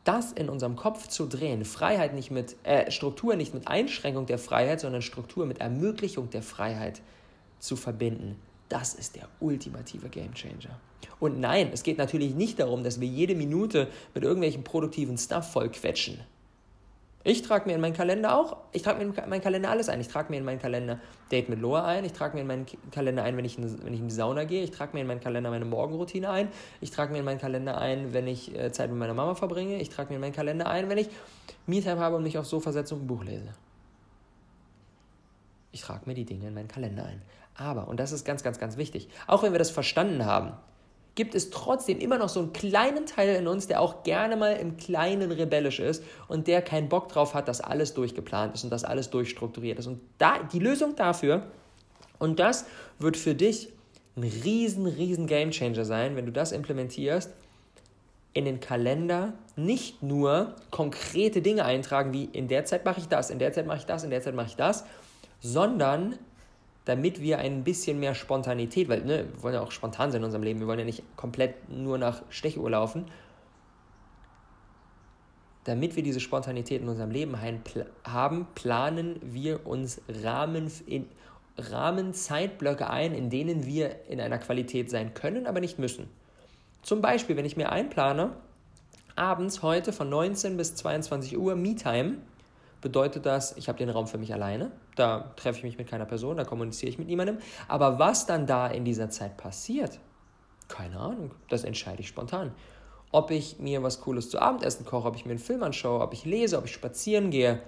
Das 0.05 0.31
in 0.31 0.49
unserem 0.49 0.77
Kopf 0.77 1.09
zu 1.09 1.27
drehen, 1.27 1.65
Freiheit 1.65 2.15
nicht 2.15 2.31
mit, 2.31 2.55
äh, 2.62 2.93
Struktur 2.93 3.35
nicht 3.35 3.53
mit 3.53 3.67
Einschränkung 3.67 4.27
der 4.27 4.39
Freiheit, 4.39 4.81
sondern 4.81 5.03
Struktur 5.03 5.47
mit 5.47 5.61
Ermöglichung 5.61 6.31
der 6.31 6.43
Freiheit 6.43 7.01
zu 7.59 7.75
verbinden, 7.75 8.37
das 8.69 8.95
ist 8.95 9.17
der 9.17 9.29
ultimative 9.41 10.09
Gamechanger. 10.09 10.81
Und 11.21 11.41
nein, 11.41 11.71
es 11.73 11.83
geht 11.83 11.99
natürlich 11.99 12.35
nicht 12.35 12.59
darum, 12.59 12.83
dass 12.85 13.01
wir 13.01 13.09
jede 13.09 13.35
Minute 13.35 13.89
mit 14.15 14.25
irgendwelchen 14.25 14.65
produktiven 14.65 15.17
Stuff 15.19 15.53
vollquetschen. 15.53 16.21
Ich 17.29 17.43
trage 17.43 17.67
mir 17.67 17.75
in 17.75 17.81
meinen 17.81 17.93
Kalender 17.93 18.39
auch, 18.39 18.59
ich 18.71 18.83
trage 18.83 19.05
mir 19.05 19.13
in 19.13 19.29
meinen 19.29 19.41
Kalender 19.41 19.69
alles 19.69 19.89
ein. 19.89 20.01
Ich 20.01 20.07
trage 20.07 20.31
mir 20.31 20.39
in 20.39 20.45
meinen 20.45 20.61
Kalender 20.61 21.01
Date 21.33 21.49
mit 21.49 21.59
Loa 21.59 21.85
ein, 21.85 22.05
ich 22.05 22.13
trage 22.13 22.35
mir 22.37 22.43
in 22.43 22.47
meinen 22.47 22.67
Kalender 22.93 23.25
ein, 23.25 23.37
wenn 23.37 23.45
ich, 23.45 23.59
in, 23.59 23.85
wenn 23.85 23.93
ich 23.93 23.99
in 23.99 24.07
die 24.07 24.15
Sauna 24.15 24.45
gehe, 24.45 24.63
ich 24.63 24.71
trage 24.71 24.93
mir 24.95 25.01
in 25.01 25.09
meinen 25.09 25.19
Kalender 25.19 25.51
meine 25.51 25.65
Morgenroutine 25.65 26.31
ein, 26.31 26.49
ich 26.81 26.93
trage 26.93 27.11
mir 27.11 27.19
in 27.19 27.25
meinen 27.25 27.41
Kalender 27.41 27.79
ein, 27.79 28.13
wenn 28.13 28.29
ich 28.29 28.57
äh, 28.57 28.71
Zeit 28.71 28.91
mit 28.91 28.99
meiner 29.01 29.15
Mama 29.15 29.35
verbringe, 29.35 29.81
ich 29.81 29.89
trage 29.89 30.11
mir 30.11 30.17
in 30.17 30.21
meinen 30.21 30.35
Kalender 30.35 30.69
ein, 30.69 30.89
wenn 30.89 30.99
ich 30.99 31.09
Me-Time 31.67 31.99
habe 31.99 32.15
und 32.15 32.23
mich 32.23 32.39
aufs 32.39 32.51
Sofa 32.51 32.71
setze 32.71 32.95
und 32.95 33.03
ein 33.03 33.07
Buch 33.09 33.25
lese. 33.25 33.49
Ich 35.73 35.81
trage 35.81 36.03
mir 36.07 36.15
die 36.15 36.27
Dinge 36.27 36.47
in 36.47 36.55
meinen 36.55 36.69
Kalender 36.69 37.07
ein. 37.07 37.23
Aber, 37.57 37.88
und 37.88 37.99
das 37.99 38.12
ist 38.12 38.25
ganz, 38.25 38.42
ganz, 38.42 38.59
ganz 38.59 38.77
wichtig, 38.77 39.09
auch 39.27 39.42
wenn 39.42 39.53
wir 39.53 39.59
das 39.59 39.71
verstanden 39.71 40.25
haben, 40.27 40.53
gibt 41.14 41.35
es 41.35 41.51
trotzdem 41.51 41.99
immer 41.99 42.19
noch 42.19 42.29
so 42.29 42.40
einen 42.40 42.53
kleinen 42.53 43.07
Teil 43.07 43.37
in 43.37 43.49
uns, 43.49 43.66
der 43.66 43.81
auch 43.81 44.03
gerne 44.03 44.37
mal 44.37 44.53
im 44.53 44.77
Kleinen 44.77 45.33
rebellisch 45.33 45.81
ist 45.81 46.05
und 46.29 46.47
der 46.47 46.61
keinen 46.61 46.90
Bock 46.90 47.09
drauf 47.09 47.33
hat, 47.33 47.49
dass 47.49 47.62
alles 47.62 47.95
durchgeplant 47.95 48.55
ist 48.55 48.64
und 48.64 48.71
dass 48.71 48.85
alles 48.85 49.11
durchstrukturiert 49.11 49.79
ist. 49.79 49.87
Und 49.87 50.01
da, 50.19 50.42
die 50.53 50.59
Lösung 50.59 50.95
dafür, 50.95 51.47
und 52.19 52.38
das 52.38 52.66
wird 52.99 53.16
für 53.16 53.35
dich 53.35 53.71
ein 54.16 54.25
riesen, 54.25 54.87
riesen 54.87 55.27
Gamechanger 55.27 55.85
sein, 55.87 56.16
wenn 56.16 56.27
du 56.27 56.33
das 56.33 56.53
implementierst, 56.53 57.31
in 58.35 58.45
den 58.45 58.61
Kalender 58.61 59.33
nicht 59.57 60.03
nur 60.03 60.55
konkrete 60.71 61.40
Dinge 61.40 61.64
eintragen, 61.64 62.12
wie 62.12 62.25
in 62.25 62.49
der 62.49 62.66
Zeit 62.66 62.85
mache 62.85 63.01
ich 63.01 63.09
das, 63.09 63.31
in 63.31 63.38
der 63.38 63.55
Zeit 63.55 63.66
mache 63.66 63.79
ich 63.79 63.87
das, 63.87 64.05
in 64.05 64.11
der 64.11 64.21
Zeit 64.21 64.35
mache 64.35 64.49
ich 64.49 64.57
das, 64.57 64.85
sondern 65.40 66.19
damit 66.87 67.20
wir 67.20 67.38
ein 67.40 67.64
bisschen 67.64 68.01
mehr 68.01 68.14
Spontanität, 68.14 68.88
weil 68.88 69.05
ne, 69.05 69.27
wir 69.35 69.42
wollen 69.42 69.55
ja 69.55 69.61
auch 69.61 69.72
spontan 69.72 70.11
sein 70.11 70.20
in 70.20 70.25
unserem 70.25 70.44
Leben, 70.44 70.61
wir 70.61 70.66
wollen 70.66 70.79
ja 70.79 70.85
nicht 70.85 71.03
komplett 71.16 71.68
nur 71.68 71.99
nach 71.99 72.22
Stechuhr 72.31 72.70
laufen, 72.70 73.07
damit 75.64 75.96
wir 75.96 76.05
diese 76.05 76.20
Spontanität 76.20 76.81
in 76.81 76.88
unserem 76.88 77.11
Leben 77.11 77.37
haben, 78.05 78.46
planen 78.55 79.16
wir 79.20 79.66
uns 79.66 80.01
Rahmen, 80.09 80.70
in, 80.87 81.07
Rahmenzeitblöcke 81.59 82.88
ein, 82.88 83.12
in 83.12 83.31
denen 83.31 83.66
wir 83.66 84.07
in 84.09 84.20
einer 84.20 84.38
Qualität 84.38 84.88
sein 84.88 85.12
können, 85.12 85.49
aber 85.49 85.59
nicht 85.59 85.81
müssen. 85.81 86.09
Zum 86.83 87.01
Beispiel, 87.01 87.37
wenn 87.37 87.44
ich 87.44 87.57
mir 87.57 87.72
einplane, 87.72 88.31
abends 89.16 89.62
heute 89.62 89.92
von 89.92 90.09
19 90.09 90.57
bis 90.57 90.77
22 90.77 91.37
Uhr 91.37 91.57
Me-Time, 91.57 92.18
bedeutet 92.81 93.27
das, 93.27 93.57
ich 93.57 93.69
habe 93.69 93.79
den 93.79 93.89
Raum 93.89 94.07
für 94.07 94.19
mich 94.19 94.33
alleine, 94.33 94.71
da 94.95 95.33
treffe 95.37 95.59
ich 95.59 95.65
mich 95.65 95.79
mit 95.79 95.89
keiner 95.89 96.05
Person, 96.05 96.37
da 96.37 96.45
kommuniziere 96.45 96.91
ich 96.91 96.99
mit 96.99 97.09
niemandem. 97.09 97.39
Aber 97.69 97.99
was 97.99 98.27
dann 98.27 98.47
da 98.47 98.67
in 98.67 98.85
dieser 98.85 99.11
Zeit 99.11 99.37
passiert, 99.37 99.99
keine 100.69 100.99
Ahnung, 100.99 101.31
das 101.49 101.65
entscheide 101.65 102.01
ich 102.01 102.09
spontan. 102.09 102.53
Ob 103.12 103.31
ich 103.31 103.59
mir 103.59 103.83
was 103.83 104.01
Cooles 104.01 104.31
zu 104.31 104.41
Abendessen 104.41 104.85
koche, 104.85 105.09
ob 105.09 105.17
ich 105.17 105.25
mir 105.25 105.31
einen 105.31 105.39
Film 105.39 105.62
anschaue, 105.62 106.01
ob 106.01 106.12
ich 106.12 106.25
lese, 106.25 106.59
ob 106.59 106.65
ich 106.65 106.73
spazieren 106.73 107.31
gehe, 107.31 107.61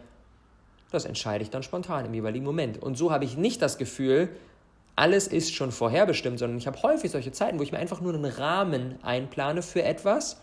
das 0.90 1.04
entscheide 1.04 1.42
ich 1.42 1.50
dann 1.50 1.62
spontan 1.62 2.06
im 2.06 2.14
jeweiligen 2.14 2.44
Moment. 2.44 2.82
Und 2.82 2.96
so 2.96 3.12
habe 3.12 3.24
ich 3.24 3.36
nicht 3.36 3.62
das 3.62 3.78
Gefühl, 3.78 4.30
alles 4.96 5.28
ist 5.28 5.54
schon 5.54 5.70
vorherbestimmt, 5.70 6.38
sondern 6.38 6.58
ich 6.58 6.66
habe 6.66 6.82
häufig 6.82 7.10
solche 7.10 7.30
Zeiten, 7.30 7.58
wo 7.58 7.62
ich 7.62 7.72
mir 7.72 7.78
einfach 7.78 8.00
nur 8.00 8.14
einen 8.14 8.24
Rahmen 8.24 8.98
einplane 9.02 9.62
für 9.62 9.82
etwas 9.82 10.40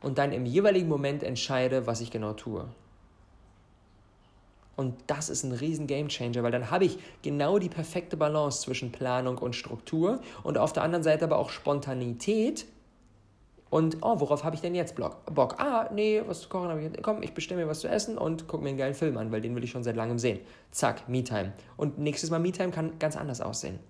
und 0.00 0.18
dann 0.18 0.32
im 0.32 0.46
jeweiligen 0.46 0.88
Moment 0.88 1.22
entscheide, 1.22 1.86
was 1.86 2.00
ich 2.00 2.10
genau 2.10 2.32
tue. 2.32 2.66
Und 4.76 4.94
das 5.06 5.28
ist 5.28 5.44
ein 5.44 5.52
riesen 5.52 5.86
Gamechanger, 5.86 6.42
weil 6.42 6.50
dann 6.50 6.70
habe 6.70 6.84
ich 6.84 6.98
genau 7.22 7.58
die 7.58 7.68
perfekte 7.68 8.16
Balance 8.16 8.62
zwischen 8.62 8.90
Planung 8.92 9.38
und 9.38 9.54
Struktur 9.54 10.20
und 10.42 10.58
auf 10.58 10.72
der 10.72 10.82
anderen 10.82 11.04
Seite 11.04 11.24
aber 11.24 11.38
auch 11.38 11.50
Spontanität, 11.50 12.66
und, 13.74 13.96
oh, 14.02 14.20
worauf 14.20 14.44
habe 14.44 14.54
ich 14.54 14.62
denn 14.62 14.76
jetzt 14.76 14.94
Bock? 14.94 15.34
Bock? 15.34 15.58
Ah, 15.58 15.90
nee, 15.92 16.22
was 16.24 16.42
zu 16.42 16.48
kochen 16.48 16.68
habe 16.68 16.80
ich. 16.80 17.02
Komm, 17.02 17.24
ich 17.24 17.34
bestelle 17.34 17.60
mir 17.60 17.68
was 17.68 17.80
zu 17.80 17.88
essen 17.88 18.16
und 18.16 18.46
gucke 18.46 18.62
mir 18.62 18.68
einen 18.68 18.78
geilen 18.78 18.94
Film 18.94 19.16
an, 19.16 19.32
weil 19.32 19.40
den 19.40 19.56
will 19.56 19.64
ich 19.64 19.72
schon 19.72 19.82
seit 19.82 19.96
langem 19.96 20.20
sehen. 20.20 20.38
Zack, 20.70 21.08
Me-Time. 21.08 21.52
Und 21.76 21.98
nächstes 21.98 22.30
Mal 22.30 22.38
Me-Time 22.38 22.70
kann 22.70 23.00
ganz 23.00 23.16
anders 23.16 23.40
aussehen. 23.40 23.80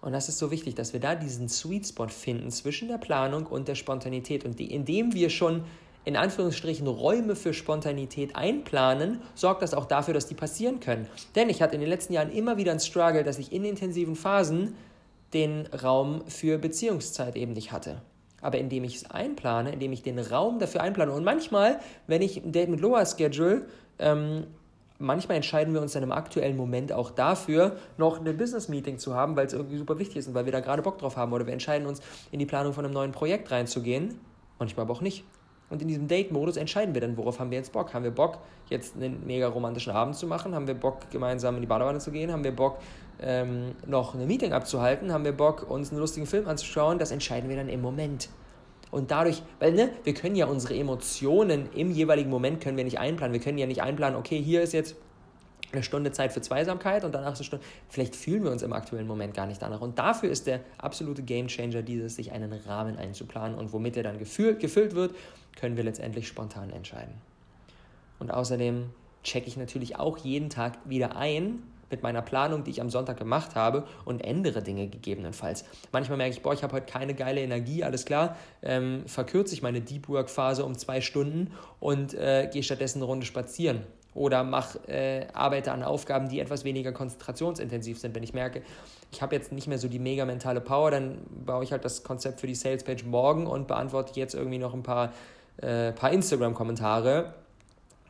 Und 0.00 0.12
das 0.12 0.30
ist 0.30 0.38
so 0.38 0.50
wichtig, 0.50 0.74
dass 0.74 0.94
wir 0.94 1.00
da 1.00 1.14
diesen 1.14 1.50
Sweet 1.50 1.88
Spot 1.88 2.08
finden 2.08 2.50
zwischen 2.50 2.88
der 2.88 2.96
Planung 2.96 3.44
und 3.44 3.68
der 3.68 3.74
Spontanität. 3.74 4.46
Und 4.46 4.58
die, 4.58 4.72
indem 4.72 5.12
wir 5.12 5.28
schon 5.28 5.64
in 6.04 6.16
Anführungsstrichen 6.16 6.86
Räume 6.86 7.36
für 7.36 7.52
Spontanität 7.52 8.36
einplanen, 8.36 9.20
sorgt 9.34 9.62
das 9.62 9.74
auch 9.74 9.84
dafür, 9.84 10.14
dass 10.14 10.26
die 10.26 10.34
passieren 10.34 10.80
können. 10.80 11.06
Denn 11.34 11.48
ich 11.50 11.62
hatte 11.62 11.74
in 11.74 11.80
den 11.80 11.90
letzten 11.90 12.12
Jahren 12.12 12.32
immer 12.32 12.56
wieder 12.56 12.70
einen 12.70 12.80
Struggle, 12.80 13.22
dass 13.22 13.38
ich 13.38 13.52
in 13.52 13.64
intensiven 13.64 14.16
Phasen 14.16 14.74
den 15.34 15.66
Raum 15.66 16.22
für 16.26 16.58
Beziehungszeit 16.58 17.36
eben 17.36 17.52
nicht 17.52 17.72
hatte. 17.72 18.02
Aber 18.40 18.58
indem 18.58 18.84
ich 18.84 18.96
es 18.96 19.10
einplane, 19.10 19.72
indem 19.72 19.92
ich 19.92 20.02
den 20.02 20.18
Raum 20.18 20.58
dafür 20.58 20.82
einplane 20.82 21.12
und 21.12 21.24
manchmal, 21.24 21.78
wenn 22.06 22.22
ich 22.22 22.38
ein 22.38 22.52
Date 22.52 22.70
mit 22.70 22.80
Loa 22.80 23.04
schedule, 23.04 23.66
ähm, 23.98 24.46
manchmal 24.98 25.36
entscheiden 25.36 25.74
wir 25.74 25.82
uns 25.82 25.92
dann 25.92 26.02
im 26.02 26.12
aktuellen 26.12 26.56
Moment 26.56 26.92
auch 26.92 27.10
dafür, 27.10 27.76
noch 27.98 28.18
ein 28.18 28.36
Business-Meeting 28.36 28.98
zu 28.98 29.14
haben, 29.14 29.36
weil 29.36 29.46
es 29.46 29.52
irgendwie 29.52 29.76
super 29.76 29.98
wichtig 29.98 30.16
ist 30.16 30.28
und 30.28 30.34
weil 30.34 30.46
wir 30.46 30.52
da 30.52 30.60
gerade 30.60 30.82
Bock 30.82 30.98
drauf 30.98 31.16
haben. 31.16 31.32
Oder 31.32 31.46
wir 31.46 31.52
entscheiden 31.52 31.86
uns, 31.86 32.00
in 32.32 32.38
die 32.38 32.46
Planung 32.46 32.72
von 32.72 32.84
einem 32.84 32.94
neuen 32.94 33.12
Projekt 33.12 33.50
reinzugehen, 33.50 34.18
manchmal 34.58 34.84
aber 34.84 34.94
auch 34.94 35.02
nicht. 35.02 35.24
Und 35.70 35.80
in 35.80 35.88
diesem 35.88 36.08
Date-Modus 36.08 36.56
entscheiden 36.56 36.94
wir 36.94 37.00
dann, 37.00 37.16
worauf 37.16 37.38
haben 37.38 37.50
wir 37.50 37.58
jetzt 37.58 37.72
Bock. 37.72 37.94
Haben 37.94 38.02
wir 38.02 38.10
Bock, 38.10 38.38
jetzt 38.68 38.96
einen 38.96 39.24
mega 39.24 39.46
romantischen 39.48 39.92
Abend 39.92 40.16
zu 40.16 40.26
machen? 40.26 40.54
Haben 40.54 40.66
wir 40.66 40.74
Bock, 40.74 41.08
gemeinsam 41.10 41.54
in 41.54 41.60
die 41.60 41.66
Badewanne 41.66 42.00
zu 42.00 42.10
gehen? 42.10 42.32
Haben 42.32 42.44
wir 42.44 42.54
Bock, 42.54 42.78
ähm, 43.22 43.76
noch 43.86 44.14
ein 44.14 44.26
Meeting 44.26 44.52
abzuhalten? 44.52 45.12
Haben 45.12 45.24
wir 45.24 45.32
Bock, 45.32 45.70
uns 45.70 45.90
einen 45.90 46.00
lustigen 46.00 46.26
Film 46.26 46.48
anzuschauen? 46.48 46.98
Das 46.98 47.12
entscheiden 47.12 47.48
wir 47.48 47.56
dann 47.56 47.68
im 47.68 47.80
Moment. 47.80 48.28
Und 48.90 49.12
dadurch, 49.12 49.42
weil 49.60 49.72
ne, 49.72 49.90
wir 50.02 50.14
können 50.14 50.34
ja 50.34 50.46
unsere 50.46 50.74
Emotionen 50.74 51.68
im 51.72 51.92
jeweiligen 51.92 52.30
Moment 52.30 52.60
können 52.60 52.76
wir 52.76 52.84
nicht 52.84 52.98
einplanen. 52.98 53.32
Wir 53.32 53.40
können 53.40 53.58
ja 53.58 53.66
nicht 53.66 53.82
einplanen, 53.82 54.18
okay, 54.18 54.42
hier 54.42 54.62
ist 54.62 54.72
jetzt 54.72 54.96
eine 55.72 55.82
Stunde 55.84 56.10
Zeit 56.10 56.32
für 56.32 56.40
Zweisamkeit 56.40 57.04
und 57.04 57.14
danach 57.14 57.36
eine 57.36 57.44
Stunde. 57.44 57.64
Vielleicht 57.88 58.16
fühlen 58.16 58.42
wir 58.42 58.50
uns 58.50 58.62
im 58.62 58.72
aktuellen 58.72 59.06
Moment 59.06 59.34
gar 59.34 59.46
nicht 59.46 59.62
danach. 59.62 59.80
Und 59.80 59.98
dafür 59.98 60.30
ist 60.30 60.48
der 60.48 60.60
absolute 60.78 61.22
Gamechanger 61.22 61.82
dieses, 61.82 62.16
sich 62.16 62.32
einen 62.32 62.52
Rahmen 62.52 62.96
einzuplanen 62.96 63.56
und 63.56 63.72
womit 63.72 63.96
er 63.96 64.02
dann 64.02 64.18
gefüllt 64.18 64.94
wird, 64.94 65.14
können 65.60 65.76
wir 65.76 65.84
letztendlich 65.84 66.26
spontan 66.26 66.70
entscheiden. 66.70 67.14
Und 68.18 68.30
außerdem 68.30 68.90
checke 69.22 69.46
ich 69.46 69.56
natürlich 69.56 69.96
auch 69.96 70.18
jeden 70.18 70.50
Tag 70.50 70.78
wieder 70.84 71.16
ein, 71.16 71.62
mit 71.90 72.02
meiner 72.02 72.22
Planung, 72.22 72.62
die 72.64 72.70
ich 72.70 72.80
am 72.80 72.88
Sonntag 72.88 73.18
gemacht 73.18 73.56
habe 73.56 73.84
und 74.04 74.20
ändere 74.20 74.62
Dinge 74.62 74.86
gegebenenfalls. 74.86 75.64
Manchmal 75.92 76.18
merke 76.18 76.34
ich, 76.34 76.42
boah, 76.42 76.54
ich 76.54 76.62
habe 76.62 76.74
heute 76.74 76.86
keine 76.86 77.14
geile 77.14 77.40
Energie, 77.40 77.82
alles 77.82 78.04
klar, 78.04 78.36
ähm, 78.62 79.02
verkürze 79.06 79.54
ich 79.54 79.62
meine 79.62 79.80
Deep 79.80 80.08
Work 80.08 80.30
Phase 80.30 80.64
um 80.64 80.78
zwei 80.78 81.00
Stunden 81.00 81.50
und 81.80 82.14
äh, 82.14 82.48
gehe 82.52 82.62
stattdessen 82.62 82.98
eine 82.98 83.06
Runde 83.06 83.26
spazieren 83.26 83.80
oder 84.14 84.42
mach, 84.42 84.76
äh, 84.88 85.26
arbeite 85.32 85.72
an 85.72 85.82
Aufgaben, 85.82 86.28
die 86.28 86.40
etwas 86.40 86.64
weniger 86.64 86.92
konzentrationsintensiv 86.92 87.98
sind. 87.98 88.14
Wenn 88.14 88.22
ich 88.22 88.34
merke, 88.34 88.62
ich 89.12 89.22
habe 89.22 89.34
jetzt 89.36 89.52
nicht 89.52 89.68
mehr 89.68 89.78
so 89.78 89.88
die 89.88 89.98
mega 89.98 90.24
mentale 90.24 90.60
Power, 90.60 90.90
dann 90.90 91.18
baue 91.44 91.62
ich 91.64 91.72
halt 91.72 91.84
das 91.84 92.02
Konzept 92.02 92.40
für 92.40 92.46
die 92.46 92.54
Salespage 92.54 93.04
morgen 93.04 93.46
und 93.46 93.68
beantworte 93.68 94.18
jetzt 94.18 94.34
irgendwie 94.34 94.58
noch 94.58 94.74
ein 94.74 94.82
paar, 94.82 95.12
äh, 95.60 95.92
paar 95.92 96.10
Instagram-Kommentare 96.12 97.34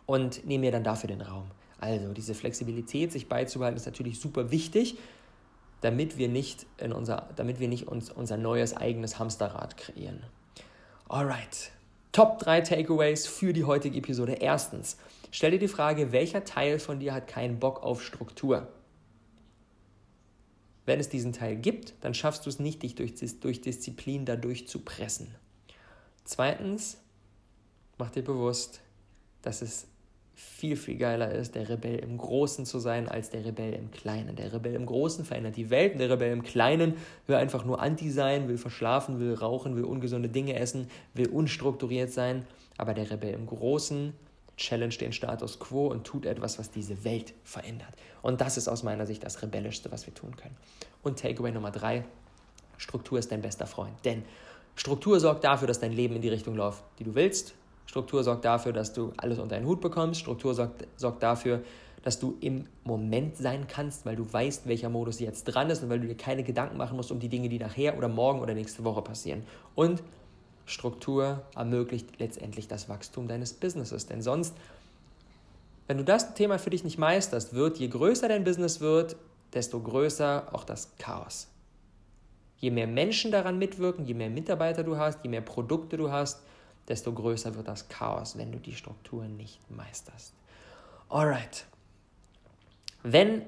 und 0.07 0.47
nehme 0.47 0.67
mir 0.67 0.73
dann 0.73 0.85
dafür 0.85 1.09
den 1.09 1.21
Raum. 1.21 1.51
Also 1.79 2.13
diese 2.13 2.35
Flexibilität 2.35 3.13
sich 3.13 3.29
beizubehalten 3.29 3.77
ist 3.77 3.87
natürlich 3.87 4.21
super 4.21 4.51
wichtig, 4.51 4.99
damit 5.81 6.19
wir 6.19 6.29
nicht, 6.29 6.67
in 6.79 6.93
unser, 6.93 7.29
damit 7.37 7.59
wir 7.59 7.69
nicht 7.69 7.89
uns 7.89 8.11
unser 8.11 8.37
neues 8.37 8.77
eigenes 8.77 9.19
Hamsterrad 9.19 9.77
kreieren. 9.77 10.23
Alright, 11.09 11.73
Top 12.13 12.41
3 12.41 12.63
Takeaways 12.63 13.27
für 13.29 13.53
die 13.53 13.65
heutige 13.65 13.99
Episode. 13.99 14.33
Erstens, 14.33 14.97
stell 15.31 15.53
dir 15.53 15.61
die 15.61 15.69
Frage, 15.69 16.11
welcher 16.11 16.45
Teil 16.45 16.81
von 16.81 16.99
dir 16.99 17.15
hat 17.15 17.29
keinen 17.29 17.61
Bock 17.61 17.85
auf 17.85 18.03
Struktur? 18.03 18.69
Wenn 20.87 20.99
es 20.99 21.09
diesen 21.09 21.33
Teil 21.33 21.55
gibt, 21.55 21.95
dann 22.01 22.15
schaffst 22.15 22.47
du 22.47 22.51
es 22.51 22.59
nicht, 22.59 22.83
dich 22.83 22.97
durch, 22.97 23.15
durch 23.41 23.61
Disziplin 23.61 24.25
dadurch 24.25 24.67
zu 24.67 24.81
pressen. 24.81 25.33
Zweitens, 26.25 26.99
mach 28.01 28.11
dir 28.11 28.25
bewusst, 28.25 28.81
dass 29.43 29.63
es 29.63 29.87
viel, 30.35 30.77
viel 30.77 30.97
geiler 30.97 31.31
ist, 31.31 31.55
der 31.55 31.69
Rebell 31.69 31.99
im 31.99 32.17
Großen 32.17 32.65
zu 32.65 32.79
sein, 32.79 33.09
als 33.09 33.29
der 33.29 33.45
Rebell 33.45 33.75
im 33.75 33.91
Kleinen. 33.91 34.37
Der 34.37 34.53
Rebell 34.55 34.75
im 34.75 34.87
Großen 34.87 35.25
verändert 35.27 35.57
die 35.57 35.69
Welt 35.69 36.01
der 36.01 36.09
Rebell 36.09 36.33
im 36.33 36.43
Kleinen 36.43 36.95
will 37.27 37.37
einfach 37.37 37.65
nur 37.65 37.81
anti 37.81 38.11
sein, 38.11 38.49
will 38.49 38.57
verschlafen, 38.57 39.21
will 39.21 39.35
rauchen, 39.35 39.77
will 39.77 39.85
ungesunde 39.85 40.31
Dinge 40.31 40.59
essen, 40.59 40.89
will 41.13 41.29
unstrukturiert 41.29 42.11
sein. 42.11 42.47
Aber 42.79 42.95
der 42.95 43.11
Rebell 43.11 43.35
im 43.35 43.47
Großen 43.47 44.15
challenge 44.57 44.97
den 44.97 45.13
Status 45.13 45.59
quo 45.59 45.89
und 45.89 46.05
tut 46.05 46.25
etwas, 46.25 46.59
was 46.59 46.71
diese 46.71 47.05
Welt 47.05 47.35
verändert. 47.45 47.95
Und 48.23 48.41
das 48.41 48.57
ist 48.57 48.69
aus 48.69 48.83
meiner 48.83 49.05
Sicht 49.05 49.23
das 49.23 49.43
Rebellischste, 49.43 49.93
was 49.93 50.07
wir 50.07 50.15
tun 50.15 50.37
können. 50.37 50.57
Und 51.03 51.19
Takeaway 51.19 51.53
Nummer 51.53 51.71
drei, 51.71 52.05
Struktur 52.79 53.19
ist 53.19 53.31
dein 53.31 53.43
bester 53.43 53.67
Freund. 53.67 53.95
Denn 54.05 54.25
Struktur 54.75 55.21
sorgt 55.21 55.45
dafür, 55.45 55.69
dass 55.69 55.81
dein 55.81 55.93
Leben 55.93 56.17
in 56.17 56.23
die 56.23 56.31
Richtung 56.31 56.55
läuft, 56.55 56.83
die 56.99 57.05
du 57.05 57.15
willst. 57.15 57.55
Struktur 57.87 58.23
sorgt 58.23 58.45
dafür, 58.45 58.73
dass 58.73 58.93
du 58.93 59.13
alles 59.17 59.39
unter 59.39 59.57
einen 59.57 59.67
Hut 59.67 59.81
bekommst. 59.81 60.21
Struktur 60.21 60.55
sorgt, 60.55 60.87
sorgt 60.97 61.23
dafür, 61.23 61.63
dass 62.03 62.19
du 62.19 62.37
im 62.41 62.67
Moment 62.85 63.37
sein 63.37 63.67
kannst, 63.69 64.07
weil 64.07 64.17
du 64.17 64.33
weißt, 64.33 64.67
welcher 64.67 64.89
Modus 64.89 65.21
jetzt 65.21 65.45
dran 65.45 65.71
ist 65.71 65.83
und 65.83 65.91
weil 65.91 66.01
du 66.01 66.07
dir 66.07 66.17
keine 66.17 66.43
Gedanken 66.43 66.77
machen 66.77 66.97
musst 66.97 67.13
um 67.13 67.21
die 67.21 67.29
Dinge, 67.29 67.49
die 67.49 67.59
nachher 67.59 67.99
oder 67.99 68.09
morgen 68.09 68.41
oder 68.41 68.55
nächste 68.55 68.85
Woche 68.85 69.03
passieren. 69.03 69.43
Und 69.75 70.03
Struktur 70.65 71.43
ermöglicht 71.55 72.19
letztendlich 72.19 72.69
das 72.69 72.89
Wachstum 72.89 73.29
deines 73.29 73.53
Businesses. 73.53 74.07
Denn 74.07 74.23
sonst, 74.23 74.55
wenn 75.89 75.99
du 75.99 76.05
das 76.05 76.35
Thema 76.35 76.59
für 76.59 76.71
dich 76.71 76.85
nicht 76.85 76.99
meisterst, 76.99 77.55
wird, 77.55 77.79
je 77.79 77.89
größer 77.89 78.29
dein 78.29 78.45
Business 78.45 78.81
wird, 78.81 79.17
desto 79.53 79.81
größer 79.81 80.49
auch 80.53 80.65
das 80.65 80.97
Chaos. 80.99 81.49
Je 82.59 82.71
mehr 82.71 82.87
Menschen 82.87 83.33
daran 83.33 83.59
mitwirken, 83.59 84.05
je 84.05 84.15
mehr 84.15 84.31
Mitarbeiter 84.31 84.85
du 84.85 84.97
hast, 84.97 85.25
je 85.25 85.31
mehr 85.31 85.41
Produkte 85.41 85.97
du 85.97 86.11
hast, 86.13 86.43
desto 86.89 87.13
größer 87.13 87.55
wird 87.55 87.69
das 87.69 87.89
Chaos, 87.89 88.37
wenn 88.37 88.53
du 88.53 88.59
die 88.59 88.75
Strukturen 88.75 89.37
nicht 89.37 89.59
meisterst. 89.71 90.33
Alright. 91.09 91.67
Wenn 93.03 93.43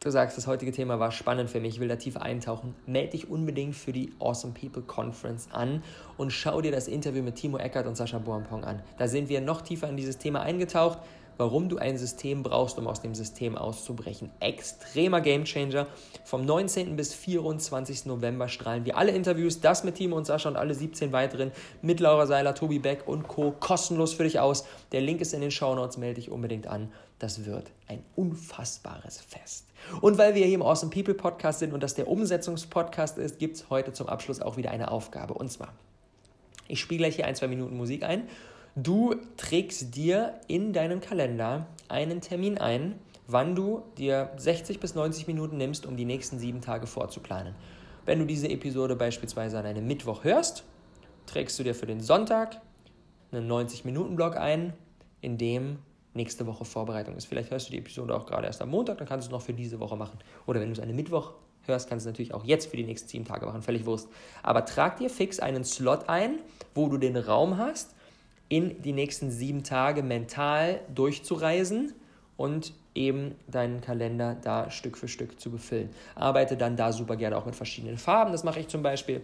du 0.00 0.10
sagst, 0.10 0.36
das 0.36 0.46
heutige 0.46 0.72
Thema 0.72 0.98
war 0.98 1.10
spannend 1.10 1.50
für 1.50 1.60
mich, 1.60 1.74
ich 1.74 1.80
will 1.80 1.88
da 1.88 1.96
tiefer 1.96 2.22
eintauchen, 2.22 2.74
melde 2.86 3.10
dich 3.10 3.28
unbedingt 3.28 3.74
für 3.74 3.92
die 3.92 4.12
Awesome 4.18 4.54
People 4.54 4.82
Conference 4.82 5.48
an 5.52 5.82
und 6.16 6.32
schau 6.32 6.60
dir 6.60 6.72
das 6.72 6.88
Interview 6.88 7.22
mit 7.22 7.36
Timo 7.36 7.58
Eckert 7.58 7.86
und 7.86 7.96
Sascha 7.96 8.18
Boampong 8.18 8.64
an. 8.64 8.82
Da 8.98 9.08
sind 9.08 9.28
wir 9.28 9.40
noch 9.40 9.62
tiefer 9.62 9.88
in 9.88 9.96
dieses 9.96 10.18
Thema 10.18 10.42
eingetaucht. 10.42 10.98
Warum 11.36 11.68
du 11.68 11.78
ein 11.78 11.98
System 11.98 12.42
brauchst, 12.42 12.78
um 12.78 12.86
aus 12.86 13.02
dem 13.02 13.14
System 13.14 13.56
auszubrechen. 13.56 14.30
Extremer 14.40 15.20
Gamechanger. 15.20 15.86
Vom 16.24 16.44
19. 16.44 16.96
bis 16.96 17.14
24. 17.14 18.06
November 18.06 18.48
strahlen 18.48 18.84
wir 18.84 18.96
alle 18.96 19.12
Interviews, 19.12 19.60
das 19.60 19.84
mit 19.84 19.96
Timo 19.96 20.16
und 20.16 20.26
Sascha 20.26 20.48
und 20.48 20.56
alle 20.56 20.74
17 20.74 21.12
weiteren 21.12 21.52
mit 21.82 22.00
Laura 22.00 22.26
Seiler, 22.26 22.54
Tobi 22.54 22.78
Beck 22.78 23.06
und 23.06 23.28
Co. 23.28 23.52
kostenlos 23.52 24.14
für 24.14 24.24
dich 24.24 24.40
aus. 24.40 24.64
Der 24.92 25.00
Link 25.00 25.20
ist 25.20 25.34
in 25.34 25.40
den 25.40 25.50
Show 25.50 25.74
Notes, 25.74 25.96
melde 25.96 26.20
dich 26.20 26.30
unbedingt 26.30 26.66
an. 26.66 26.92
Das 27.18 27.46
wird 27.46 27.70
ein 27.88 28.02
unfassbares 28.14 29.20
Fest. 29.20 29.66
Und 30.00 30.18
weil 30.18 30.34
wir 30.34 30.44
hier 30.44 30.56
im 30.56 30.62
Awesome 30.62 30.90
People 30.90 31.14
Podcast 31.14 31.60
sind 31.60 31.72
und 31.72 31.82
das 31.82 31.94
der 31.94 32.08
Umsetzungspodcast 32.08 33.18
ist, 33.18 33.38
gibt 33.38 33.56
es 33.56 33.70
heute 33.70 33.92
zum 33.92 34.08
Abschluss 34.08 34.42
auch 34.42 34.56
wieder 34.56 34.70
eine 34.70 34.90
Aufgabe. 34.90 35.34
Und 35.34 35.50
zwar, 35.50 35.72
ich 36.68 36.80
spiele 36.80 36.98
gleich 36.98 37.16
hier 37.16 37.26
ein, 37.26 37.34
zwei 37.34 37.48
Minuten 37.48 37.76
Musik 37.76 38.02
ein. 38.02 38.28
Du 38.78 39.14
trägst 39.38 39.96
dir 39.96 40.38
in 40.48 40.74
deinem 40.74 41.00
Kalender 41.00 41.66
einen 41.88 42.20
Termin 42.20 42.58
ein, 42.58 42.98
wann 43.26 43.54
du 43.56 43.82
dir 43.96 44.30
60 44.36 44.80
bis 44.80 44.94
90 44.94 45.26
Minuten 45.26 45.56
nimmst, 45.56 45.86
um 45.86 45.96
die 45.96 46.04
nächsten 46.04 46.38
sieben 46.38 46.60
Tage 46.60 46.86
vorzuplanen. 46.86 47.54
Wenn 48.04 48.18
du 48.18 48.26
diese 48.26 48.50
Episode 48.50 48.94
beispielsweise 48.94 49.58
an 49.58 49.64
einem 49.64 49.86
Mittwoch 49.86 50.24
hörst, 50.24 50.62
trägst 51.24 51.58
du 51.58 51.62
dir 51.62 51.74
für 51.74 51.86
den 51.86 52.00
Sonntag 52.00 52.60
einen 53.32 53.50
90-Minuten-Block 53.50 54.36
ein, 54.36 54.74
in 55.22 55.38
dem 55.38 55.78
nächste 56.12 56.46
Woche 56.46 56.66
Vorbereitung 56.66 57.16
ist. 57.16 57.24
Vielleicht 57.24 57.50
hörst 57.50 57.68
du 57.68 57.72
die 57.72 57.78
Episode 57.78 58.14
auch 58.14 58.26
gerade 58.26 58.46
erst 58.46 58.60
am 58.60 58.68
Montag, 58.68 58.98
dann 58.98 59.08
kannst 59.08 59.26
du 59.26 59.30
es 59.30 59.32
noch 59.32 59.40
für 59.40 59.54
diese 59.54 59.80
Woche 59.80 59.96
machen. 59.96 60.18
Oder 60.44 60.60
wenn 60.60 60.68
du 60.68 60.74
es 60.74 60.80
an 60.80 60.84
einem 60.84 60.96
Mittwoch 60.96 61.32
hörst, 61.62 61.88
kannst 61.88 62.04
du 62.04 62.10
es 62.10 62.12
natürlich 62.12 62.34
auch 62.34 62.44
jetzt 62.44 62.66
für 62.66 62.76
die 62.76 62.84
nächsten 62.84 63.08
sieben 63.08 63.24
Tage 63.24 63.46
machen, 63.46 63.62
völlig 63.62 63.86
Wurst. 63.86 64.10
Aber 64.42 64.66
trag 64.66 64.98
dir 64.98 65.08
fix 65.08 65.40
einen 65.40 65.64
Slot 65.64 66.10
ein, 66.10 66.40
wo 66.74 66.90
du 66.90 66.98
den 66.98 67.16
Raum 67.16 67.56
hast, 67.56 67.96
in 68.48 68.80
die 68.82 68.92
nächsten 68.92 69.30
sieben 69.30 69.62
Tage 69.64 70.02
mental 70.02 70.80
durchzureisen 70.94 71.92
und 72.36 72.72
eben 72.94 73.34
deinen 73.48 73.80
Kalender 73.80 74.36
da 74.42 74.70
Stück 74.70 74.96
für 74.96 75.08
Stück 75.08 75.40
zu 75.40 75.50
befüllen. 75.50 75.90
Arbeite 76.14 76.56
dann 76.56 76.76
da 76.76 76.92
super 76.92 77.16
gerne 77.16 77.36
auch 77.36 77.46
mit 77.46 77.56
verschiedenen 77.56 77.98
Farben. 77.98 78.32
Das 78.32 78.44
mache 78.44 78.60
ich 78.60 78.68
zum 78.68 78.82
Beispiel. 78.82 79.22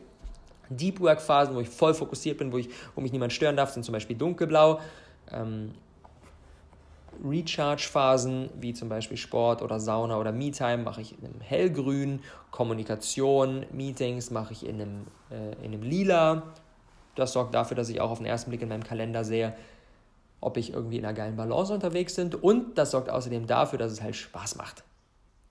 Deep 0.68 1.00
Work 1.00 1.20
Phasen, 1.20 1.54
wo 1.54 1.60
ich 1.60 1.68
voll 1.68 1.92
fokussiert 1.92 2.38
bin, 2.38 2.52
wo, 2.52 2.58
ich, 2.58 2.68
wo 2.94 3.00
mich 3.00 3.12
niemand 3.12 3.32
stören 3.32 3.56
darf, 3.56 3.70
sind 3.70 3.84
zum 3.84 3.92
Beispiel 3.92 4.16
dunkelblau. 4.16 4.80
Ähm, 5.30 5.72
Recharge-Phasen, 7.22 8.50
wie 8.58 8.72
zum 8.72 8.88
Beispiel 8.88 9.16
Sport 9.16 9.62
oder 9.62 9.78
Sauna 9.78 10.18
oder 10.18 10.32
Me-Time, 10.32 10.78
mache 10.78 11.02
ich 11.02 11.18
in 11.18 11.26
einem 11.26 11.40
hellgrün. 11.40 12.20
Kommunikation, 12.50 13.66
Meetings 13.72 14.30
mache 14.30 14.52
ich 14.52 14.66
in 14.66 14.80
einem, 14.80 15.06
äh, 15.30 15.52
in 15.64 15.72
einem 15.72 15.82
lila. 15.82 16.42
Das 17.14 17.32
sorgt 17.32 17.54
dafür, 17.54 17.76
dass 17.76 17.88
ich 17.88 18.00
auch 18.00 18.10
auf 18.10 18.18
den 18.18 18.26
ersten 18.26 18.50
Blick 18.50 18.62
in 18.62 18.68
meinem 18.68 18.84
Kalender 18.84 19.24
sehe, 19.24 19.54
ob 20.40 20.56
ich 20.56 20.72
irgendwie 20.72 20.98
in 20.98 21.04
einer 21.04 21.14
geilen 21.14 21.36
Balance 21.36 21.72
unterwegs 21.72 22.16
bin. 22.16 22.34
Und 22.34 22.76
das 22.76 22.90
sorgt 22.90 23.10
außerdem 23.10 23.46
dafür, 23.46 23.78
dass 23.78 23.92
es 23.92 24.02
halt 24.02 24.16
Spaß 24.16 24.56
macht. 24.56 24.82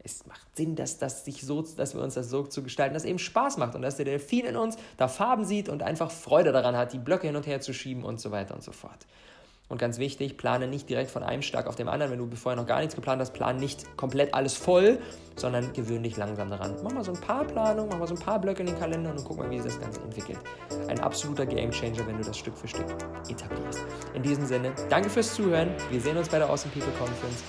Es 0.03 0.25
macht 0.25 0.55
Sinn, 0.55 0.75
dass, 0.75 0.97
das 0.97 1.25
sich 1.25 1.43
so, 1.43 1.61
dass 1.61 1.93
wir 1.93 2.01
uns 2.01 2.15
das 2.15 2.29
so 2.29 2.43
zu 2.43 2.63
gestalten, 2.63 2.95
dass 2.95 3.03
es 3.03 3.09
eben 3.09 3.19
Spaß 3.19 3.57
macht 3.57 3.75
und 3.75 3.83
dass 3.83 3.97
der 3.97 4.05
Delfin 4.05 4.45
in 4.45 4.57
uns 4.57 4.75
da 4.97 5.07
Farben 5.07 5.45
sieht 5.45 5.69
und 5.69 5.83
einfach 5.83 6.09
Freude 6.09 6.51
daran 6.51 6.75
hat, 6.75 6.93
die 6.93 6.97
Blöcke 6.97 7.27
hin 7.27 7.35
und 7.35 7.45
her 7.45 7.61
zu 7.61 7.73
schieben 7.73 8.03
und 8.03 8.19
so 8.19 8.31
weiter 8.31 8.55
und 8.55 8.63
so 8.63 8.71
fort. 8.71 9.05
Und 9.71 9.77
ganz 9.77 9.99
wichtig, 9.99 10.35
plane 10.35 10.67
nicht 10.67 10.89
direkt 10.89 11.09
von 11.09 11.23
einem 11.23 11.41
Schlag 11.41 11.65
auf 11.65 11.77
dem 11.77 11.87
anderen. 11.87 12.11
Wenn 12.11 12.19
du 12.19 12.35
vorher 12.35 12.59
noch 12.59 12.67
gar 12.67 12.79
nichts 12.79 12.93
geplant 12.93 13.21
hast, 13.21 13.31
plan 13.31 13.55
nicht 13.55 13.95
komplett 13.95 14.33
alles 14.33 14.53
voll, 14.53 14.99
sondern 15.37 15.71
gewöhn 15.71 16.03
dich 16.03 16.17
langsam 16.17 16.49
daran. 16.49 16.75
Mach 16.83 16.91
mal 16.91 17.05
so 17.05 17.13
ein 17.13 17.21
paar 17.21 17.45
Planungen, 17.45 17.89
mach 17.89 17.99
mal 17.99 18.07
so 18.07 18.15
ein 18.15 18.19
paar 18.19 18.37
Blöcke 18.37 18.59
in 18.59 18.65
den 18.65 18.77
Kalender 18.77 19.11
und 19.11 19.23
guck 19.23 19.37
mal, 19.37 19.49
wie 19.49 19.61
sich 19.61 19.71
das 19.71 19.79
Ganze 19.79 20.01
entwickelt. 20.01 20.39
Ein 20.89 20.99
absoluter 20.99 21.45
Gamechanger, 21.45 22.05
wenn 22.05 22.17
du 22.17 22.23
das 22.25 22.37
Stück 22.37 22.57
für 22.57 22.67
Stück 22.67 22.85
etablierst. 23.29 23.79
In 24.13 24.21
diesem 24.21 24.45
Sinne, 24.45 24.73
danke 24.89 25.09
fürs 25.09 25.33
Zuhören. 25.33 25.69
Wir 25.89 26.01
sehen 26.01 26.17
uns 26.17 26.27
bei 26.27 26.39
der 26.39 26.49
Awesome 26.49 26.73
People 26.73 26.91
Conference 26.99 27.41